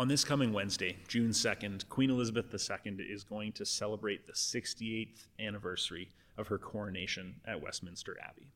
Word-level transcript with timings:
On 0.00 0.08
this 0.08 0.24
coming 0.24 0.54
Wednesday, 0.54 0.96
June 1.08 1.28
2nd, 1.28 1.86
Queen 1.90 2.08
Elizabeth 2.08 2.46
II 2.54 3.04
is 3.04 3.22
going 3.22 3.52
to 3.52 3.66
celebrate 3.66 4.26
the 4.26 4.32
68th 4.32 5.26
anniversary 5.38 6.08
of 6.38 6.48
her 6.48 6.56
coronation 6.56 7.34
at 7.44 7.60
Westminster 7.62 8.16
Abbey. 8.26 8.50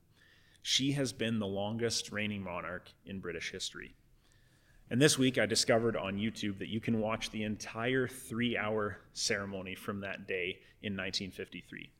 She 0.63 0.93
has 0.93 1.13
been 1.13 1.39
the 1.39 1.47
longest 1.47 2.11
reigning 2.11 2.43
monarch 2.43 2.89
in 3.05 3.21
British 3.21 3.53
history. 3.53 3.95
And 4.89 5.03
this 5.03 5.19
week, 5.19 5.37
I 5.37 5.45
discovered 5.45 5.99
on 5.99 6.17
YouTube 6.17 6.59
that 6.61 6.71
you 6.71 6.81
can 6.81 6.99
watch 6.99 7.31
the 7.31 7.43
entire 7.43 8.09
three 8.09 8.57
hour 8.57 9.01
ceremony 9.13 9.75
from 9.75 10.01
that 10.01 10.27
day 10.27 10.61
in 10.81 10.95
1953. 10.95 11.91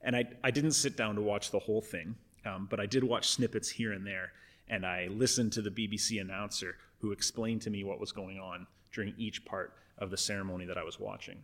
And 0.00 0.16
I, 0.16 0.24
I 0.42 0.50
didn't 0.50 0.72
sit 0.72 0.96
down 0.96 1.16
to 1.16 1.20
watch 1.20 1.50
the 1.50 1.58
whole 1.58 1.82
thing, 1.82 2.14
um, 2.46 2.68
but 2.70 2.80
I 2.80 2.86
did 2.86 3.04
watch 3.04 3.28
snippets 3.28 3.68
here 3.68 3.92
and 3.92 4.06
there. 4.06 4.32
And 4.66 4.86
I 4.86 5.08
listened 5.10 5.52
to 5.52 5.60
the 5.60 5.68
BBC 5.68 6.22
announcer 6.22 6.78
who 7.00 7.12
explained 7.12 7.60
to 7.60 7.70
me 7.70 7.84
what 7.84 8.00
was 8.00 8.10
going 8.10 8.38
on 8.38 8.66
during 8.94 9.14
each 9.18 9.44
part 9.44 9.74
of 9.98 10.10
the 10.10 10.16
ceremony 10.16 10.64
that 10.66 10.78
I 10.78 10.84
was 10.84 11.00
watching. 11.00 11.42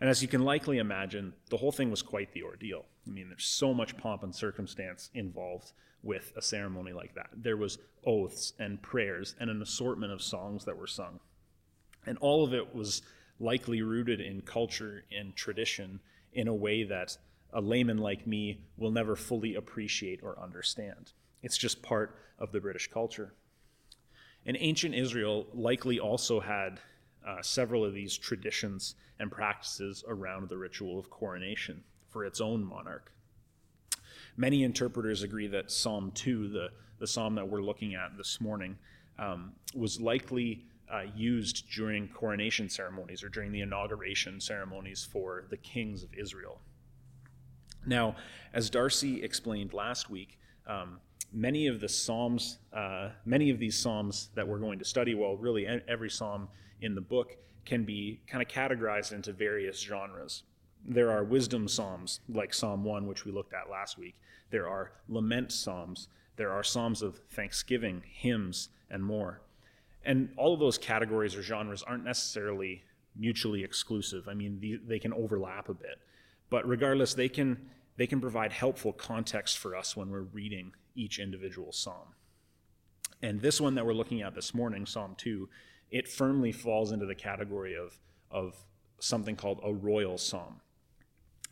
And 0.00 0.10
as 0.10 0.22
you 0.22 0.28
can 0.28 0.42
likely 0.42 0.78
imagine, 0.78 1.34
the 1.50 1.56
whole 1.56 1.72
thing 1.72 1.90
was 1.90 2.02
quite 2.02 2.32
the 2.32 2.42
ordeal. 2.42 2.84
I 3.06 3.10
mean, 3.10 3.28
there's 3.28 3.44
so 3.44 3.72
much 3.72 3.96
pomp 3.96 4.22
and 4.22 4.34
circumstance 4.34 5.10
involved 5.14 5.72
with 6.02 6.32
a 6.36 6.42
ceremony 6.42 6.92
like 6.92 7.14
that. 7.14 7.30
There 7.34 7.56
was 7.56 7.78
oaths 8.04 8.52
and 8.58 8.82
prayers 8.82 9.34
and 9.40 9.48
an 9.50 9.62
assortment 9.62 10.12
of 10.12 10.20
songs 10.20 10.64
that 10.64 10.76
were 10.76 10.86
sung. 10.86 11.20
And 12.06 12.18
all 12.18 12.44
of 12.44 12.52
it 12.52 12.74
was 12.74 13.02
likely 13.40 13.82
rooted 13.82 14.20
in 14.20 14.42
culture 14.42 15.04
and 15.16 15.34
tradition 15.34 16.00
in 16.32 16.48
a 16.48 16.54
way 16.54 16.84
that 16.84 17.16
a 17.52 17.60
layman 17.60 17.98
like 17.98 18.26
me 18.26 18.60
will 18.76 18.90
never 18.90 19.16
fully 19.16 19.54
appreciate 19.54 20.20
or 20.22 20.38
understand. 20.38 21.12
It's 21.42 21.56
just 21.56 21.82
part 21.82 22.18
of 22.38 22.52
the 22.52 22.60
British 22.60 22.90
culture. 22.90 23.32
And 24.46 24.56
ancient 24.60 24.94
Israel 24.94 25.46
likely 25.54 25.98
also 25.98 26.40
had 26.40 26.80
uh, 27.26 27.40
several 27.40 27.84
of 27.84 27.94
these 27.94 28.16
traditions 28.16 28.94
and 29.18 29.30
practices 29.30 30.04
around 30.06 30.48
the 30.48 30.58
ritual 30.58 30.98
of 30.98 31.08
coronation 31.10 31.82
for 32.10 32.24
its 32.24 32.40
own 32.40 32.62
monarch. 32.64 33.10
Many 34.36 34.64
interpreters 34.64 35.22
agree 35.22 35.46
that 35.48 35.70
Psalm 35.70 36.10
2, 36.14 36.48
the, 36.48 36.68
the 36.98 37.06
psalm 37.06 37.34
that 37.36 37.48
we're 37.48 37.62
looking 37.62 37.94
at 37.94 38.16
this 38.16 38.40
morning, 38.40 38.76
um, 39.18 39.52
was 39.74 40.00
likely 40.00 40.66
uh, 40.92 41.02
used 41.14 41.70
during 41.70 42.08
coronation 42.08 42.68
ceremonies 42.68 43.22
or 43.22 43.28
during 43.28 43.52
the 43.52 43.60
inauguration 43.60 44.40
ceremonies 44.40 45.04
for 45.04 45.44
the 45.50 45.56
kings 45.56 46.02
of 46.02 46.12
Israel. 46.14 46.60
Now, 47.86 48.16
as 48.52 48.70
Darcy 48.70 49.22
explained 49.22 49.72
last 49.72 50.10
week, 50.10 50.38
um, 50.66 51.00
many 51.32 51.66
of 51.66 51.80
the 51.80 51.88
psalms, 51.88 52.58
uh, 52.72 53.10
many 53.24 53.50
of 53.50 53.58
these 53.58 53.78
psalms 53.78 54.30
that 54.34 54.46
we're 54.46 54.58
going 54.58 54.78
to 54.78 54.84
study, 54.84 55.14
well, 55.14 55.36
really 55.36 55.66
every 55.66 56.10
psalm 56.10 56.48
in 56.80 56.94
the 56.94 57.00
book 57.00 57.36
can 57.64 57.84
be 57.84 58.20
kind 58.26 58.42
of 58.42 58.48
categorized 58.48 59.12
into 59.12 59.32
various 59.32 59.80
genres. 59.80 60.42
There 60.84 61.10
are 61.10 61.24
wisdom 61.24 61.66
psalms, 61.66 62.20
like 62.28 62.52
Psalm 62.52 62.84
1, 62.84 63.06
which 63.06 63.24
we 63.24 63.32
looked 63.32 63.54
at 63.54 63.70
last 63.70 63.98
week. 63.98 64.14
There 64.50 64.68
are 64.68 64.92
lament 65.08 65.50
psalms. 65.50 66.08
There 66.36 66.50
are 66.50 66.62
psalms 66.62 67.00
of 67.00 67.20
thanksgiving, 67.30 68.02
hymns, 68.06 68.68
and 68.90 69.02
more. 69.02 69.40
And 70.04 70.28
all 70.36 70.52
of 70.52 70.60
those 70.60 70.76
categories 70.76 71.34
or 71.34 71.42
genres 71.42 71.82
aren't 71.82 72.04
necessarily 72.04 72.82
mutually 73.16 73.64
exclusive. 73.64 74.28
I 74.28 74.34
mean, 74.34 74.80
they 74.86 74.98
can 74.98 75.12
overlap 75.12 75.68
a 75.68 75.74
bit. 75.74 75.98
But 76.50 76.68
regardless, 76.68 77.14
they 77.14 77.30
can, 77.30 77.70
they 77.96 78.06
can 78.06 78.20
provide 78.20 78.52
helpful 78.52 78.92
context 78.92 79.58
for 79.58 79.74
us 79.74 79.96
when 79.96 80.10
we're 80.10 80.20
reading 80.20 80.72
each 80.94 81.18
individual 81.18 81.72
psalm. 81.72 82.14
And 83.22 83.40
this 83.40 83.60
one 83.60 83.74
that 83.74 83.86
we're 83.86 83.94
looking 83.94 84.22
at 84.22 84.34
this 84.34 84.54
morning, 84.54 84.84
Psalm 84.86 85.14
2, 85.16 85.48
it 85.90 86.08
firmly 86.08 86.52
falls 86.52 86.92
into 86.92 87.06
the 87.06 87.14
category 87.14 87.74
of, 87.74 87.98
of 88.30 88.54
something 88.98 89.36
called 89.36 89.60
a 89.64 89.72
royal 89.72 90.18
psalm. 90.18 90.60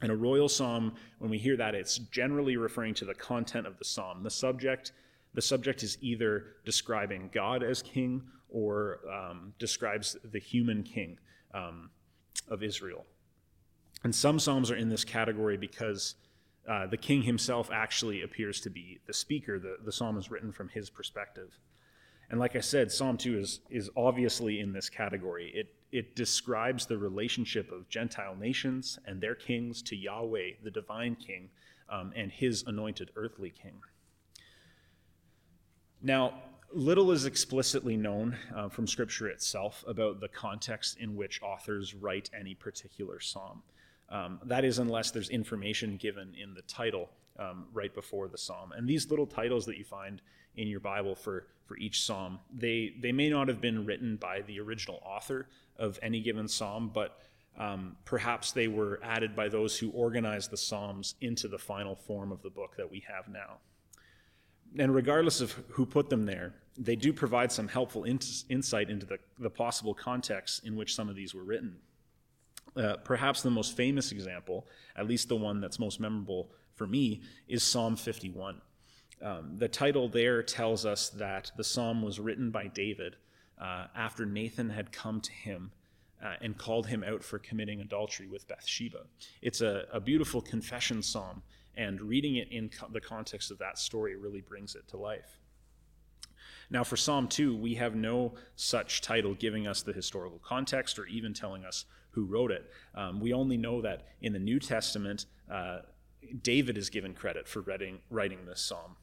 And 0.00 0.10
a 0.10 0.16
royal 0.16 0.48
psalm, 0.48 0.94
when 1.18 1.30
we 1.30 1.38
hear 1.38 1.56
that, 1.56 1.74
it's 1.74 1.98
generally 1.98 2.56
referring 2.56 2.94
to 2.94 3.04
the 3.04 3.14
content 3.14 3.66
of 3.66 3.78
the 3.78 3.84
psalm. 3.84 4.22
The 4.22 4.30
subject, 4.30 4.92
the 5.32 5.42
subject 5.42 5.82
is 5.82 5.96
either 6.00 6.56
describing 6.64 7.30
God 7.32 7.62
as 7.62 7.82
king 7.82 8.22
or 8.50 8.98
um, 9.10 9.54
describes 9.58 10.16
the 10.24 10.40
human 10.40 10.82
king 10.82 11.18
um, 11.54 11.90
of 12.48 12.62
Israel. 12.62 13.06
And 14.04 14.14
some 14.14 14.38
psalms 14.38 14.70
are 14.70 14.76
in 14.76 14.88
this 14.88 15.04
category 15.04 15.56
because 15.56 16.16
uh, 16.68 16.86
the 16.86 16.96
king 16.96 17.22
himself 17.22 17.70
actually 17.72 18.22
appears 18.22 18.60
to 18.60 18.70
be 18.70 19.00
the 19.06 19.12
speaker. 19.12 19.58
The, 19.58 19.76
the 19.84 19.92
psalm 19.92 20.16
is 20.16 20.30
written 20.30 20.52
from 20.52 20.68
his 20.68 20.90
perspective. 20.90 21.58
And 22.30 22.40
like 22.40 22.56
I 22.56 22.60
said, 22.60 22.90
Psalm 22.90 23.18
2 23.18 23.38
is, 23.38 23.60
is 23.68 23.90
obviously 23.96 24.60
in 24.60 24.72
this 24.72 24.88
category. 24.88 25.52
It, 25.54 25.74
it 25.90 26.16
describes 26.16 26.86
the 26.86 26.96
relationship 26.96 27.70
of 27.70 27.88
Gentile 27.90 28.36
nations 28.36 28.98
and 29.06 29.20
their 29.20 29.34
kings 29.34 29.82
to 29.82 29.96
Yahweh, 29.96 30.52
the 30.62 30.70
divine 30.70 31.16
king, 31.16 31.50
um, 31.90 32.12
and 32.16 32.32
his 32.32 32.64
anointed 32.66 33.10
earthly 33.16 33.50
king. 33.50 33.82
Now, 36.00 36.42
little 36.72 37.10
is 37.10 37.26
explicitly 37.26 37.96
known 37.96 38.36
uh, 38.56 38.68
from 38.68 38.86
Scripture 38.86 39.28
itself 39.28 39.84
about 39.86 40.20
the 40.20 40.28
context 40.28 40.96
in 40.98 41.14
which 41.14 41.42
authors 41.42 41.94
write 41.94 42.30
any 42.38 42.54
particular 42.54 43.20
psalm. 43.20 43.62
Um, 44.12 44.38
that 44.44 44.64
is, 44.64 44.78
unless 44.78 45.10
there's 45.10 45.30
information 45.30 45.96
given 45.96 46.34
in 46.40 46.54
the 46.54 46.62
title 46.62 47.08
um, 47.38 47.66
right 47.72 47.92
before 47.92 48.28
the 48.28 48.38
psalm. 48.38 48.72
And 48.72 48.86
these 48.86 49.10
little 49.10 49.26
titles 49.26 49.66
that 49.66 49.78
you 49.78 49.84
find 49.84 50.20
in 50.56 50.68
your 50.68 50.80
Bible 50.80 51.14
for, 51.14 51.46
for 51.64 51.76
each 51.78 52.02
psalm. 52.02 52.38
They, 52.54 52.94
they 53.00 53.12
may 53.12 53.30
not 53.30 53.48
have 53.48 53.60
been 53.60 53.86
written 53.86 54.16
by 54.16 54.42
the 54.42 54.60
original 54.60 55.00
author 55.04 55.48
of 55.78 55.98
any 56.02 56.20
given 56.20 56.46
psalm, 56.46 56.90
but 56.92 57.20
um, 57.58 57.96
perhaps 58.04 58.52
they 58.52 58.68
were 58.68 59.00
added 59.02 59.34
by 59.34 59.48
those 59.48 59.78
who 59.78 59.90
organized 59.90 60.50
the 60.50 60.56
psalms 60.56 61.14
into 61.20 61.48
the 61.48 61.58
final 61.58 61.94
form 61.94 62.32
of 62.32 62.42
the 62.42 62.50
book 62.50 62.76
that 62.76 62.90
we 62.90 63.02
have 63.08 63.28
now. 63.28 63.58
And 64.78 64.94
regardless 64.94 65.40
of 65.40 65.52
who 65.68 65.84
put 65.84 66.08
them 66.08 66.24
there, 66.24 66.54
they 66.78 66.96
do 66.96 67.12
provide 67.12 67.52
some 67.52 67.68
helpful 67.68 68.04
in- 68.04 68.20
insight 68.48 68.88
into 68.88 69.04
the, 69.04 69.18
the 69.38 69.50
possible 69.50 69.94
context 69.94 70.64
in 70.64 70.76
which 70.76 70.94
some 70.94 71.10
of 71.10 71.16
these 71.16 71.34
were 71.34 71.44
written. 71.44 71.76
Uh, 72.76 72.96
perhaps 73.04 73.42
the 73.42 73.50
most 73.50 73.76
famous 73.76 74.12
example, 74.12 74.66
at 74.96 75.06
least 75.06 75.28
the 75.28 75.36
one 75.36 75.60
that's 75.60 75.78
most 75.78 76.00
memorable 76.00 76.50
for 76.74 76.86
me, 76.86 77.20
is 77.48 77.62
Psalm 77.62 77.96
51. 77.96 78.60
Um, 79.20 79.54
the 79.58 79.68
title 79.68 80.08
there 80.08 80.42
tells 80.42 80.84
us 80.84 81.10
that 81.10 81.52
the 81.56 81.64
psalm 81.64 82.02
was 82.02 82.18
written 82.18 82.50
by 82.50 82.66
David 82.66 83.16
uh, 83.60 83.86
after 83.94 84.26
Nathan 84.26 84.70
had 84.70 84.90
come 84.90 85.20
to 85.20 85.32
him 85.32 85.70
uh, 86.22 86.34
and 86.40 86.56
called 86.56 86.86
him 86.86 87.04
out 87.04 87.22
for 87.22 87.38
committing 87.38 87.80
adultery 87.80 88.26
with 88.26 88.48
Bathsheba. 88.48 89.04
It's 89.40 89.60
a, 89.60 89.84
a 89.92 90.00
beautiful 90.00 90.40
confession 90.40 91.02
psalm, 91.02 91.42
and 91.76 92.00
reading 92.00 92.36
it 92.36 92.50
in 92.50 92.68
co- 92.68 92.88
the 92.92 93.00
context 93.00 93.50
of 93.50 93.58
that 93.58 93.78
story 93.78 94.16
really 94.16 94.40
brings 94.40 94.74
it 94.74 94.88
to 94.88 94.96
life. 94.96 95.38
Now, 96.70 96.84
for 96.84 96.96
Psalm 96.96 97.28
2, 97.28 97.56
we 97.56 97.74
have 97.74 97.94
no 97.94 98.34
such 98.56 99.02
title 99.02 99.34
giving 99.34 99.66
us 99.66 99.82
the 99.82 99.92
historical 99.92 100.40
context 100.42 100.98
or 100.98 101.06
even 101.06 101.34
telling 101.34 101.64
us 101.64 101.84
who 102.12 102.24
wrote 102.24 102.50
it. 102.50 102.70
Um, 102.94 103.20
we 103.20 103.32
only 103.32 103.56
know 103.56 103.82
that 103.82 104.06
in 104.20 104.32
the 104.32 104.38
New 104.38 104.58
Testament, 104.58 105.26
uh, 105.50 105.80
David 106.42 106.78
is 106.78 106.88
given 106.88 107.14
credit 107.14 107.48
for 107.48 107.60
writing, 107.60 107.98
writing 108.10 108.46
this 108.46 108.60
psalm. 108.60 108.96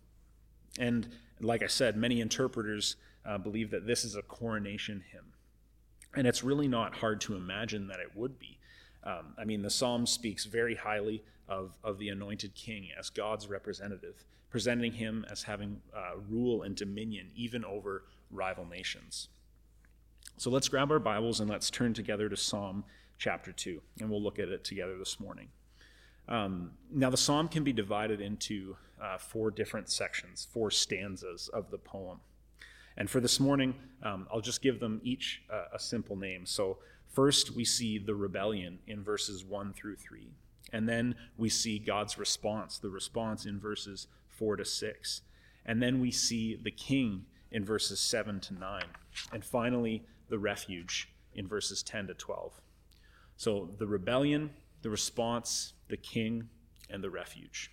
And 0.79 1.09
like 1.41 1.63
I 1.63 1.67
said, 1.67 1.97
many 1.97 2.21
interpreters 2.21 2.95
uh, 3.25 3.37
believe 3.37 3.71
that 3.71 3.85
this 3.85 4.05
is 4.05 4.15
a 4.15 4.21
coronation 4.21 5.03
hymn. 5.11 5.33
And 6.15 6.25
it's 6.25 6.43
really 6.43 6.67
not 6.67 6.95
hard 6.95 7.21
to 7.21 7.35
imagine 7.35 7.87
that 7.87 7.99
it 7.99 8.15
would 8.15 8.39
be. 8.39 8.57
Um, 9.03 9.33
I 9.37 9.45
mean, 9.45 9.61
the 9.61 9.69
psalm 9.69 10.05
speaks 10.05 10.45
very 10.45 10.75
highly 10.75 11.23
of, 11.47 11.77
of 11.83 11.97
the 11.97 12.09
anointed 12.09 12.55
king 12.55 12.89
as 12.97 13.09
God's 13.09 13.47
representative, 13.47 14.23
presenting 14.49 14.93
him 14.93 15.25
as 15.29 15.43
having 15.43 15.81
uh, 15.95 16.19
rule 16.29 16.63
and 16.63 16.75
dominion 16.75 17.31
even 17.35 17.63
over 17.63 18.03
rival 18.31 18.65
nations. 18.65 19.29
So 20.37 20.49
let's 20.49 20.69
grab 20.69 20.91
our 20.91 20.99
Bibles 20.99 21.39
and 21.39 21.49
let's 21.49 21.69
turn 21.69 21.93
together 21.93 22.29
to 22.29 22.37
Psalm 22.37 22.83
chapter 23.19 23.51
2, 23.51 23.81
and 23.99 24.09
we'll 24.09 24.23
look 24.23 24.39
at 24.39 24.47
it 24.47 24.63
together 24.63 24.97
this 24.97 25.19
morning. 25.19 25.49
Um, 26.27 26.71
now, 26.91 27.09
the 27.09 27.17
psalm 27.17 27.49
can 27.49 27.63
be 27.63 27.73
divided 27.73 28.21
into 28.21 28.77
uh, 29.01 29.17
four 29.17 29.51
different 29.51 29.89
sections, 29.89 30.47
four 30.51 30.71
stanzas 30.71 31.49
of 31.49 31.69
the 31.69 31.77
poem. 31.77 32.19
And 32.97 33.09
for 33.09 33.19
this 33.19 33.39
morning, 33.39 33.75
um, 34.03 34.27
I'll 34.33 34.41
just 34.41 34.61
give 34.61 34.79
them 34.79 35.01
each 35.03 35.41
uh, 35.51 35.65
a 35.73 35.79
simple 35.79 36.15
name. 36.15 36.45
So, 36.45 36.77
first, 37.07 37.55
we 37.55 37.65
see 37.65 37.97
the 37.97 38.15
rebellion 38.15 38.79
in 38.87 39.03
verses 39.03 39.43
1 39.43 39.73
through 39.73 39.97
3. 39.97 40.31
And 40.71 40.87
then 40.87 41.15
we 41.37 41.49
see 41.49 41.79
God's 41.79 42.17
response, 42.17 42.77
the 42.77 42.89
response 42.89 43.45
in 43.45 43.59
verses 43.59 44.07
4 44.29 44.57
to 44.57 44.65
6. 44.65 45.21
And 45.65 45.81
then 45.81 45.99
we 45.99 46.11
see 46.11 46.55
the 46.55 46.71
king 46.71 47.25
in 47.51 47.65
verses 47.65 47.99
7 47.99 48.39
to 48.41 48.53
9. 48.53 48.83
And 49.33 49.43
finally, 49.43 50.03
the 50.29 50.39
refuge 50.39 51.09
in 51.33 51.47
verses 51.47 51.81
10 51.83 52.07
to 52.07 52.13
12. 52.13 52.61
So, 53.39 53.69
the 53.77 53.87
rebellion, 53.87 54.49
the 54.81 54.89
response, 54.89 55.71
the 55.87 55.95
king, 55.95 56.49
and 56.89 57.01
the 57.01 57.09
refuge. 57.09 57.71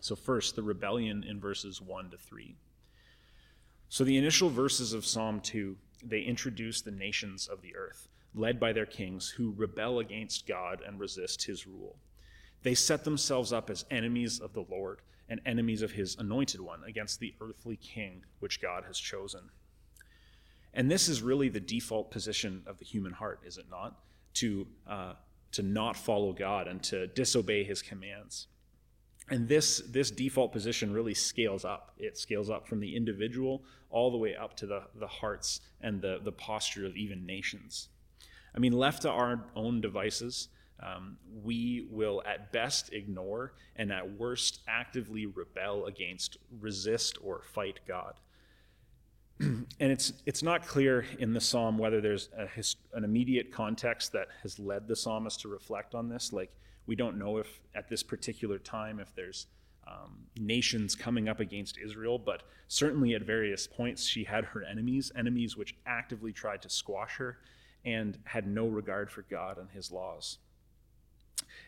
So, 0.00 0.16
first, 0.16 0.56
the 0.56 0.62
rebellion 0.62 1.24
in 1.28 1.38
verses 1.38 1.82
1 1.82 2.08
to 2.08 2.16
3. 2.16 2.56
So, 3.90 4.02
the 4.02 4.16
initial 4.16 4.48
verses 4.48 4.94
of 4.94 5.04
Psalm 5.04 5.42
2 5.42 5.76
they 6.02 6.22
introduce 6.22 6.80
the 6.80 6.90
nations 6.90 7.48
of 7.48 7.60
the 7.60 7.76
earth, 7.76 8.08
led 8.34 8.58
by 8.58 8.72
their 8.72 8.86
kings, 8.86 9.28
who 9.28 9.52
rebel 9.58 9.98
against 9.98 10.46
God 10.46 10.80
and 10.80 10.98
resist 10.98 11.44
his 11.44 11.66
rule. 11.66 11.98
They 12.62 12.74
set 12.74 13.04
themselves 13.04 13.52
up 13.52 13.68
as 13.68 13.84
enemies 13.90 14.40
of 14.40 14.54
the 14.54 14.64
Lord 14.70 15.02
and 15.28 15.42
enemies 15.44 15.82
of 15.82 15.92
his 15.92 16.16
anointed 16.16 16.62
one 16.62 16.82
against 16.84 17.20
the 17.20 17.34
earthly 17.42 17.76
king 17.76 18.24
which 18.38 18.62
God 18.62 18.84
has 18.86 18.98
chosen. 18.98 19.50
And 20.72 20.90
this 20.90 21.10
is 21.10 21.20
really 21.20 21.50
the 21.50 21.60
default 21.60 22.10
position 22.10 22.62
of 22.66 22.78
the 22.78 22.86
human 22.86 23.12
heart, 23.12 23.40
is 23.44 23.58
it 23.58 23.66
not? 23.70 23.94
To, 24.34 24.66
uh, 24.86 25.14
to 25.52 25.62
not 25.62 25.96
follow 25.96 26.32
God 26.32 26.68
and 26.68 26.82
to 26.84 27.08
disobey 27.08 27.64
his 27.64 27.82
commands. 27.82 28.46
And 29.30 29.48
this, 29.48 29.82
this 29.88 30.10
default 30.10 30.52
position 30.52 30.92
really 30.92 31.14
scales 31.14 31.64
up. 31.64 31.92
It 31.98 32.16
scales 32.16 32.48
up 32.48 32.66
from 32.66 32.80
the 32.80 32.96
individual 32.96 33.62
all 33.90 34.10
the 34.10 34.16
way 34.16 34.34
up 34.36 34.56
to 34.58 34.66
the, 34.66 34.82
the 34.94 35.06
hearts 35.06 35.60
and 35.80 36.00
the, 36.00 36.20
the 36.22 36.32
posture 36.32 36.86
of 36.86 36.96
even 36.96 37.26
nations. 37.26 37.88
I 38.54 38.58
mean, 38.58 38.72
left 38.72 39.02
to 39.02 39.10
our 39.10 39.44
own 39.54 39.80
devices, 39.80 40.48
um, 40.80 41.18
we 41.42 41.88
will 41.90 42.22
at 42.24 42.52
best 42.52 42.92
ignore 42.92 43.52
and 43.76 43.92
at 43.92 44.18
worst 44.18 44.60
actively 44.68 45.26
rebel 45.26 45.86
against, 45.86 46.38
resist, 46.60 47.18
or 47.22 47.42
fight 47.42 47.80
God. 47.86 48.14
and 49.40 49.66
it's 49.78 50.12
it's 50.26 50.42
not 50.42 50.66
clear 50.66 51.04
in 51.18 51.32
the 51.32 51.40
psalm 51.40 51.78
whether 51.78 52.00
there's 52.00 52.28
an 52.94 53.04
immediate 53.04 53.52
context 53.52 54.12
that 54.12 54.28
has 54.42 54.58
led 54.58 54.88
the 54.88 54.96
psalmist 54.96 55.40
to 55.40 55.48
reflect 55.48 55.94
on 55.94 56.08
this. 56.08 56.32
Like 56.32 56.50
we 56.86 56.96
don't 56.96 57.18
know 57.18 57.38
if 57.38 57.60
at 57.74 57.88
this 57.88 58.02
particular 58.02 58.58
time 58.58 58.98
if 58.98 59.14
there's 59.14 59.46
um, 59.86 60.18
nations 60.38 60.94
coming 60.94 61.28
up 61.28 61.40
against 61.40 61.78
Israel, 61.78 62.18
but 62.18 62.42
certainly 62.66 63.14
at 63.14 63.22
various 63.22 63.66
points 63.66 64.04
she 64.04 64.24
had 64.24 64.44
her 64.44 64.62
enemies, 64.62 65.12
enemies 65.16 65.56
which 65.56 65.74
actively 65.86 66.32
tried 66.32 66.62
to 66.62 66.68
squash 66.68 67.16
her 67.16 67.38
and 67.84 68.18
had 68.24 68.46
no 68.46 68.66
regard 68.66 69.10
for 69.10 69.22
God 69.22 69.58
and 69.58 69.70
His 69.70 69.90
laws. 69.90 70.38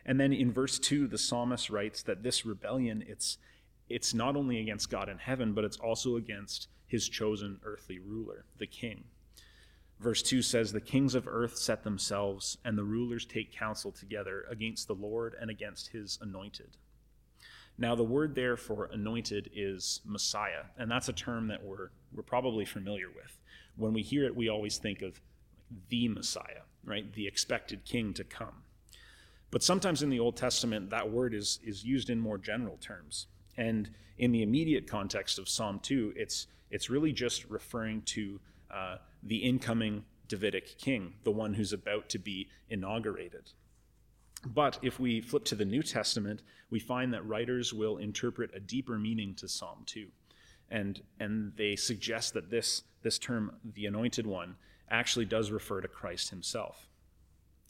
And 0.05 0.19
then 0.19 0.33
in 0.33 0.53
verse 0.53 0.79
2, 0.79 1.07
the 1.07 1.19
psalmist 1.19 1.71
writes 1.71 2.03
that 2.03 2.23
this 2.23 2.45
rebellion, 2.45 3.05
it's, 3.07 3.39
it's 3.91 4.15
not 4.15 4.37
only 4.37 4.61
against 4.61 4.91
God 4.91 5.09
in 5.09 5.19
heaven, 5.19 5.53
but 5.53 5.65
it's 5.65 5.77
also 5.77 6.17
against 6.17 6.69
his 6.87 7.09
chosen 7.09 7.61
earthly 7.65 7.99
ruler, 7.99 8.45
the 8.59 8.67
king. 8.67 9.05
Verse 10.01 10.23
2 10.23 10.41
says, 10.41 10.73
The 10.73 10.81
kings 10.81 11.15
of 11.15 11.29
earth 11.29 11.57
set 11.57 11.85
themselves, 11.85 12.57
and 12.65 12.79
the 12.79 12.85
rulers 12.85 13.27
take 13.27 13.53
counsel 13.53 13.93
together 13.93 14.45
against 14.51 14.89
the 14.89 14.95
Lord 14.95 15.35
and 15.39 15.51
against 15.51 15.89
his 15.89 16.19
anointed. 16.23 16.79
Now, 17.77 17.95
the 17.95 18.05
word 18.05 18.35
there 18.35 18.57
for 18.57 18.87
anointed 18.87 19.51
is 19.55 20.01
Messiah, 20.05 20.65
and 20.79 20.91
that's 20.91 21.09
a 21.09 21.13
term 21.13 21.49
that 21.49 21.63
we're, 21.63 21.91
we're 22.15 22.23
probably 22.23 22.65
familiar 22.65 23.09
with. 23.09 23.39
When 23.77 23.93
we 23.93 24.03
hear 24.03 24.25
it, 24.25 24.37
we 24.37 24.49
always 24.49 24.79
think 24.79 25.03
of 25.03 25.21
the 25.89 26.09
Messiah, 26.09 26.63
right? 26.85 27.13
The 27.13 27.27
expected 27.27 27.85
king 27.85 28.15
to 28.15 28.25
come. 28.25 28.65
But 29.51 29.63
sometimes 29.63 30.03
in 30.03 30.11
the 30.11 30.21
Old 30.21 30.37
Testament, 30.37 30.91
that 30.91 31.11
word 31.11 31.35
is, 31.35 31.59
is 31.65 31.85
used 31.85 32.11
in 32.11 32.21
more 32.21 32.39
general 32.39 32.77
terms. 32.79 33.27
And 33.57 33.91
in 34.19 34.33
the 34.33 34.43
immediate 34.43 34.87
context 34.87 35.39
of 35.39 35.49
Psalm 35.49 35.81
2, 35.81 36.15
it's, 36.17 36.47
it's 36.71 36.91
really 36.91 37.13
just 37.13 37.49
referring 37.51 38.03
to 38.03 38.41
uh, 38.71 38.97
the 39.23 39.37
incoming 39.37 40.05
Davidic 40.29 40.79
king, 40.79 41.15
the 41.25 41.31
one 41.31 41.55
who's 41.55 41.73
about 41.73 42.09
to 42.11 42.19
be 42.19 42.49
inaugurated. 42.69 43.51
But 44.47 44.79
if 44.83 44.99
we 44.99 45.21
flip 45.21 45.45
to 45.47 45.55
the 45.55 45.65
New 45.65 45.83
Testament, 45.83 46.43
we 46.71 46.79
find 46.79 47.13
that 47.13 47.27
writers 47.27 47.75
will 47.75 47.99
interpret 47.99 48.51
a 48.55 48.61
deeper 48.61 48.99
meaning 48.99 49.35
to 49.37 49.49
Psalm 49.49 49.83
2. 49.87 50.07
And, 50.71 51.03
and 51.19 51.53
they 51.57 51.77
suggest 51.77 52.35
that 52.35 52.51
this, 52.51 52.85
this 53.03 53.19
term, 53.19 53.57
the 53.65 53.87
anointed 53.87 54.27
one, 54.27 54.57
actually 54.89 55.25
does 55.25 55.51
refer 55.51 55.81
to 55.81 55.89
Christ 55.89 56.31
himself. 56.31 56.89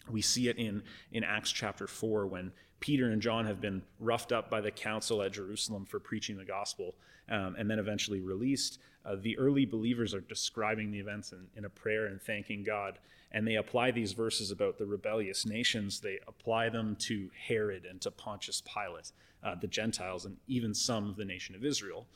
We 0.09 0.23
see 0.23 0.49
it 0.49 0.59
in, 0.59 0.83
in 1.13 1.25
Acts 1.25 1.51
chapter 1.51 1.87
4 1.87 2.27
when 2.27 2.53
Peter 2.81 3.11
and 3.11 3.21
John 3.21 3.47
have 3.47 3.61
been 3.61 3.83
roughed 3.99 4.33
up 4.33 4.51
by 4.51 4.61
the 4.61 4.71
council 4.71 5.23
at 5.23 5.33
Jerusalem 5.33 5.85
for 5.85 6.01
preaching 6.01 6.37
the 6.37 6.45
gospel 6.45 6.95
um, 7.29 7.55
and 7.59 7.71
then 7.71 7.79
eventually 7.79 8.21
released. 8.21 8.79
Uh, 9.05 9.17
the 9.21 9.39
early 9.39 9.65
believers 9.65 10.15
are 10.15 10.21
describing 10.21 10.91
the 10.91 10.99
events 10.99 11.33
in, 11.33 11.47
in 11.57 11.65
a 11.65 11.71
prayer 11.71 12.07
and 12.07 12.21
thanking 12.21 12.65
God. 12.65 12.99
And 13.33 13.47
they 13.47 13.55
apply 13.55 13.93
these 13.93 14.13
verses 14.13 14.51
about 14.51 14.79
the 14.79 14.87
rebellious 14.87 15.47
nations, 15.47 16.01
they 16.01 16.19
apply 16.27 16.69
them 16.71 16.97
to 17.01 17.31
Herod 17.47 17.85
and 17.85 18.01
to 18.01 18.11
Pontius 18.11 18.61
Pilate, 18.61 19.13
uh, 19.45 19.55
the 19.55 19.69
Gentiles, 19.69 20.25
and 20.25 20.37
even 20.49 20.75
some 20.75 21.09
of 21.09 21.17
the 21.17 21.25
nation 21.25 21.55
of 21.55 21.65
Israel. 21.65 22.07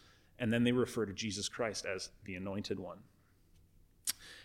And 0.40 0.52
then 0.52 0.64
they 0.64 0.72
refer 0.72 1.06
to 1.06 1.12
Jesus 1.12 1.48
Christ 1.48 1.86
as 1.86 2.10
the 2.24 2.34
anointed 2.34 2.80
one. 2.80 2.98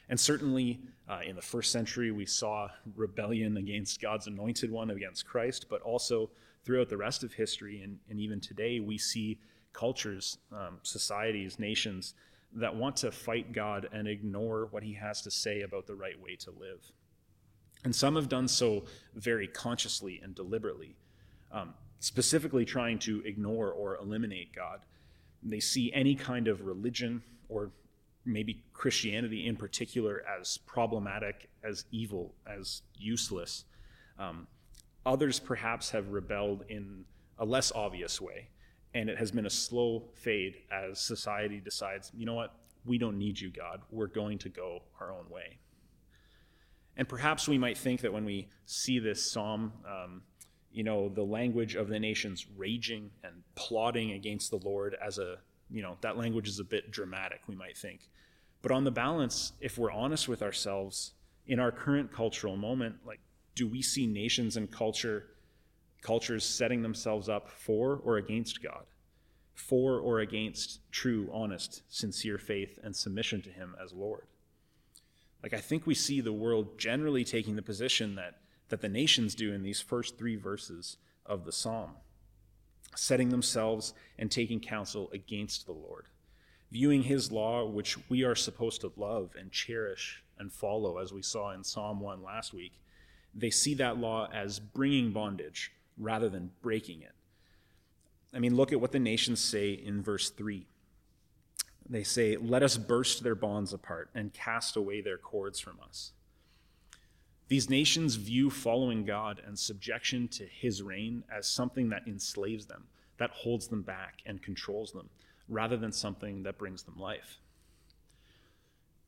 And 0.09 0.19
certainly 0.19 0.79
uh, 1.07 1.19
in 1.25 1.35
the 1.35 1.41
first 1.41 1.71
century, 1.71 2.11
we 2.11 2.25
saw 2.25 2.67
rebellion 2.95 3.57
against 3.57 4.01
God's 4.01 4.27
anointed 4.27 4.71
one, 4.71 4.89
against 4.89 5.25
Christ, 5.25 5.67
but 5.69 5.81
also 5.81 6.29
throughout 6.65 6.89
the 6.89 6.97
rest 6.97 7.23
of 7.23 7.33
history, 7.33 7.81
and, 7.81 7.97
and 8.09 8.19
even 8.19 8.39
today, 8.39 8.79
we 8.79 8.97
see 8.97 9.39
cultures, 9.73 10.37
um, 10.51 10.77
societies, 10.83 11.59
nations 11.59 12.15
that 12.53 12.75
want 12.75 12.95
to 12.97 13.11
fight 13.11 13.53
God 13.53 13.87
and 13.91 14.07
ignore 14.07 14.67
what 14.71 14.83
he 14.83 14.93
has 14.93 15.21
to 15.21 15.31
say 15.31 15.61
about 15.61 15.85
the 15.87 15.95
right 15.95 16.19
way 16.19 16.35
to 16.37 16.51
live. 16.51 16.91
And 17.83 17.95
some 17.95 18.15
have 18.15 18.27
done 18.27 18.47
so 18.47 18.85
very 19.15 19.47
consciously 19.47 20.19
and 20.23 20.35
deliberately, 20.35 20.95
um, 21.51 21.73
specifically 21.99 22.65
trying 22.65 22.99
to 22.99 23.21
ignore 23.25 23.71
or 23.71 23.97
eliminate 23.97 24.53
God. 24.53 24.81
They 25.41 25.59
see 25.59 25.93
any 25.93 26.15
kind 26.15 26.47
of 26.47 26.65
religion 26.65 27.23
or 27.47 27.71
maybe 28.29 28.63
Christianity 28.73 29.47
in 29.47 29.55
particular 29.55 30.23
as 30.39 30.57
problematic, 30.59 31.49
as 31.63 31.85
evil, 31.91 32.33
as 32.47 32.81
useless. 32.97 33.65
Um, 34.17 34.47
others 35.05 35.39
perhaps 35.39 35.89
have 35.91 36.09
rebelled 36.09 36.63
in 36.69 37.05
a 37.37 37.45
less 37.45 37.71
obvious 37.71 38.21
way, 38.21 38.49
and 38.93 39.09
it 39.09 39.17
has 39.17 39.31
been 39.31 39.45
a 39.45 39.49
slow 39.49 40.03
fade 40.13 40.55
as 40.71 40.99
society 40.99 41.59
decides, 41.59 42.11
you 42.15 42.25
know 42.25 42.35
what, 42.35 42.55
we 42.85 42.97
don't 42.97 43.17
need 43.17 43.39
you, 43.39 43.49
God. 43.49 43.81
We're 43.91 44.07
going 44.07 44.37
to 44.39 44.49
go 44.49 44.83
our 44.99 45.11
own 45.11 45.29
way. 45.29 45.57
And 46.97 47.07
perhaps 47.07 47.47
we 47.47 47.57
might 47.57 47.77
think 47.77 48.01
that 48.01 48.11
when 48.11 48.25
we 48.25 48.49
see 48.65 48.99
this 48.99 49.31
psalm, 49.31 49.73
um, 49.85 50.21
you 50.71 50.83
know, 50.83 51.09
the 51.09 51.23
language 51.23 51.75
of 51.75 51.87
the 51.87 51.99
nations 51.99 52.45
raging 52.57 53.09
and 53.23 53.43
plotting 53.55 54.11
against 54.11 54.51
the 54.51 54.57
Lord 54.57 54.95
as 55.01 55.17
a 55.17 55.37
you 55.69 55.81
know, 55.81 55.97
that 56.01 56.17
language 56.17 56.47
is 56.47 56.59
a 56.59 56.63
bit 56.63 56.91
dramatic, 56.91 57.41
we 57.47 57.55
might 57.55 57.77
think. 57.77 58.09
But 58.61 58.71
on 58.71 58.83
the 58.83 58.91
balance, 58.91 59.53
if 59.61 59.77
we're 59.77 59.91
honest 59.91 60.27
with 60.27 60.41
ourselves, 60.41 61.13
in 61.47 61.59
our 61.59 61.71
current 61.71 62.11
cultural 62.11 62.57
moment, 62.57 62.97
like, 63.05 63.19
do 63.55 63.67
we 63.67 63.81
see 63.81 64.05
nations 64.05 64.57
and 64.57 64.71
culture 64.71 65.27
cultures 66.01 66.45
setting 66.45 66.81
themselves 66.81 67.27
up 67.27 67.49
for 67.49 67.99
or 68.03 68.17
against 68.17 68.63
God? 68.63 68.85
For 69.53 69.99
or 69.99 70.19
against 70.19 70.79
true, 70.91 71.29
honest, 71.33 71.81
sincere 71.89 72.37
faith 72.37 72.79
and 72.81 72.95
submission 72.95 73.41
to 73.41 73.49
Him 73.49 73.75
as 73.83 73.91
Lord? 73.91 74.27
Like, 75.43 75.53
I 75.53 75.57
think 75.57 75.85
we 75.85 75.95
see 75.95 76.21
the 76.21 76.33
world 76.33 76.77
generally 76.77 77.23
taking 77.23 77.55
the 77.55 77.61
position 77.61 78.15
that, 78.15 78.39
that 78.69 78.81
the 78.81 78.89
nations 78.89 79.35
do 79.35 79.53
in 79.53 79.63
these 79.63 79.81
first 79.81 80.17
three 80.17 80.35
verses 80.35 80.97
of 81.25 81.45
the 81.45 81.51
psalm 81.51 81.91
setting 82.95 83.29
themselves 83.29 83.93
and 84.17 84.31
taking 84.31 84.59
counsel 84.59 85.09
against 85.13 85.65
the 85.65 85.71
Lord, 85.71 86.05
viewing 86.71 87.03
his 87.03 87.31
law, 87.31 87.65
which 87.65 87.97
we 88.09 88.23
are 88.23 88.35
supposed 88.35 88.81
to 88.81 88.91
love 88.95 89.31
and 89.37 89.51
cherish 89.51 90.23
and 90.37 90.51
follow, 90.51 90.97
as 90.97 91.11
we 91.11 91.21
saw 91.21 91.51
in 91.51 91.63
Psalm 91.63 91.99
1 91.99 92.23
last 92.23 92.53
week. 92.53 92.73
They 93.35 93.49
see 93.49 93.73
that 93.75 93.97
law 93.97 94.27
as 94.33 94.59
bringing 94.59 95.11
bondage 95.11 95.71
rather 95.97 96.29
than 96.29 96.51
breaking 96.61 97.01
it. 97.01 97.13
I 98.33 98.39
mean, 98.39 98.55
look 98.55 98.71
at 98.71 98.79
what 98.79 98.91
the 98.91 98.99
nations 98.99 99.39
say 99.39 99.71
in 99.73 100.01
verse 100.01 100.29
3. 100.29 100.65
They 101.89 102.03
say, 102.03 102.37
Let 102.37 102.63
us 102.63 102.77
burst 102.77 103.23
their 103.23 103.35
bonds 103.35 103.73
apart 103.73 104.09
and 104.13 104.33
cast 104.33 104.75
away 104.75 105.01
their 105.01 105.17
cords 105.17 105.59
from 105.59 105.79
us. 105.83 106.11
These 107.47 107.69
nations 107.69 108.15
view 108.15 108.51
following 108.51 109.05
God 109.05 109.41
and 109.45 109.57
subjection 109.57 110.27
to 110.29 110.45
his 110.45 110.83
reign 110.83 111.23
as 111.35 111.47
something 111.47 111.89
that 111.89 112.07
enslaves 112.07 112.67
them, 112.67 112.85
that 113.17 113.31
holds 113.31 113.67
them 113.67 113.81
back 113.81 114.21
and 114.23 114.41
controls 114.41 114.91
them, 114.91 115.09
rather 115.49 115.77
than 115.77 115.91
something 115.91 116.43
that 116.43 116.57
brings 116.57 116.83
them 116.83 116.97
life. 116.97 117.39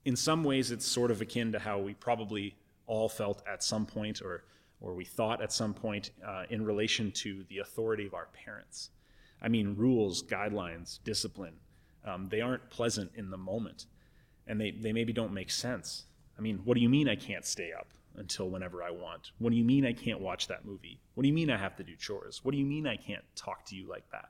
In 0.04 0.16
some 0.16 0.44
ways, 0.44 0.72
it's 0.72 0.86
sort 0.86 1.12
of 1.12 1.22
akin 1.22 1.52
to 1.52 1.60
how 1.60 1.80
we 1.80 1.94
probably 1.94 2.56
all 2.88 3.08
felt 3.08 3.44
at 3.48 3.64
some 3.64 3.86
point, 3.86 4.22
or, 4.22 4.44
or 4.80 4.96
we 4.96 5.06
thought 5.06 5.42
at 5.42 5.54
some 5.54 5.74
point, 5.74 6.12
uh, 6.26 6.44
in 6.50 6.66
relation 6.66 7.12
to 7.12 7.46
the 7.50 7.60
authority 7.60 8.08
of 8.08 8.14
our 8.14 8.28
parents. 8.34 8.90
I 9.42 9.48
mean, 9.48 9.76
rules, 9.78 10.24
guidelines, 10.24 11.00
discipline, 11.04 11.54
um, 12.06 12.28
they 12.30 12.42
aren't 12.42 12.70
pleasant 12.72 13.12
in 13.16 13.30
the 13.30 13.38
moment, 13.38 13.86
and 14.48 14.60
they, 14.60 14.72
they 14.72 14.92
maybe 14.92 15.14
don't 15.14 15.34
make 15.34 15.52
sense. 15.52 16.06
I 16.38 16.42
mean, 16.42 16.62
what 16.66 16.74
do 16.74 16.82
you 16.82 16.90
mean 16.90 17.08
I 17.08 17.16
can't 17.16 17.46
stay 17.46 17.72
up? 17.72 17.88
until 18.16 18.50
whenever 18.50 18.84
I 18.84 18.92
want. 18.92 19.32
What 19.40 19.52
do 19.52 19.56
you 19.56 19.64
mean 19.64 19.86
I 19.86 19.94
can't 19.94 20.20
watch 20.20 20.48
that 20.48 20.66
movie? 20.66 21.00
What 21.14 21.24
do 21.24 21.28
you 21.28 21.34
mean 21.34 21.50
I 21.50 21.58
have 21.58 21.76
to 21.78 21.84
do 21.84 21.96
chores? 21.96 22.44
What 22.44 22.52
do 22.52 22.58
you 22.58 22.66
mean 22.66 22.88
I 22.88 22.98
can't 22.98 23.24
talk 23.36 23.66
to 23.68 23.76
you 23.76 23.88
like 23.88 24.10
that? 24.12 24.30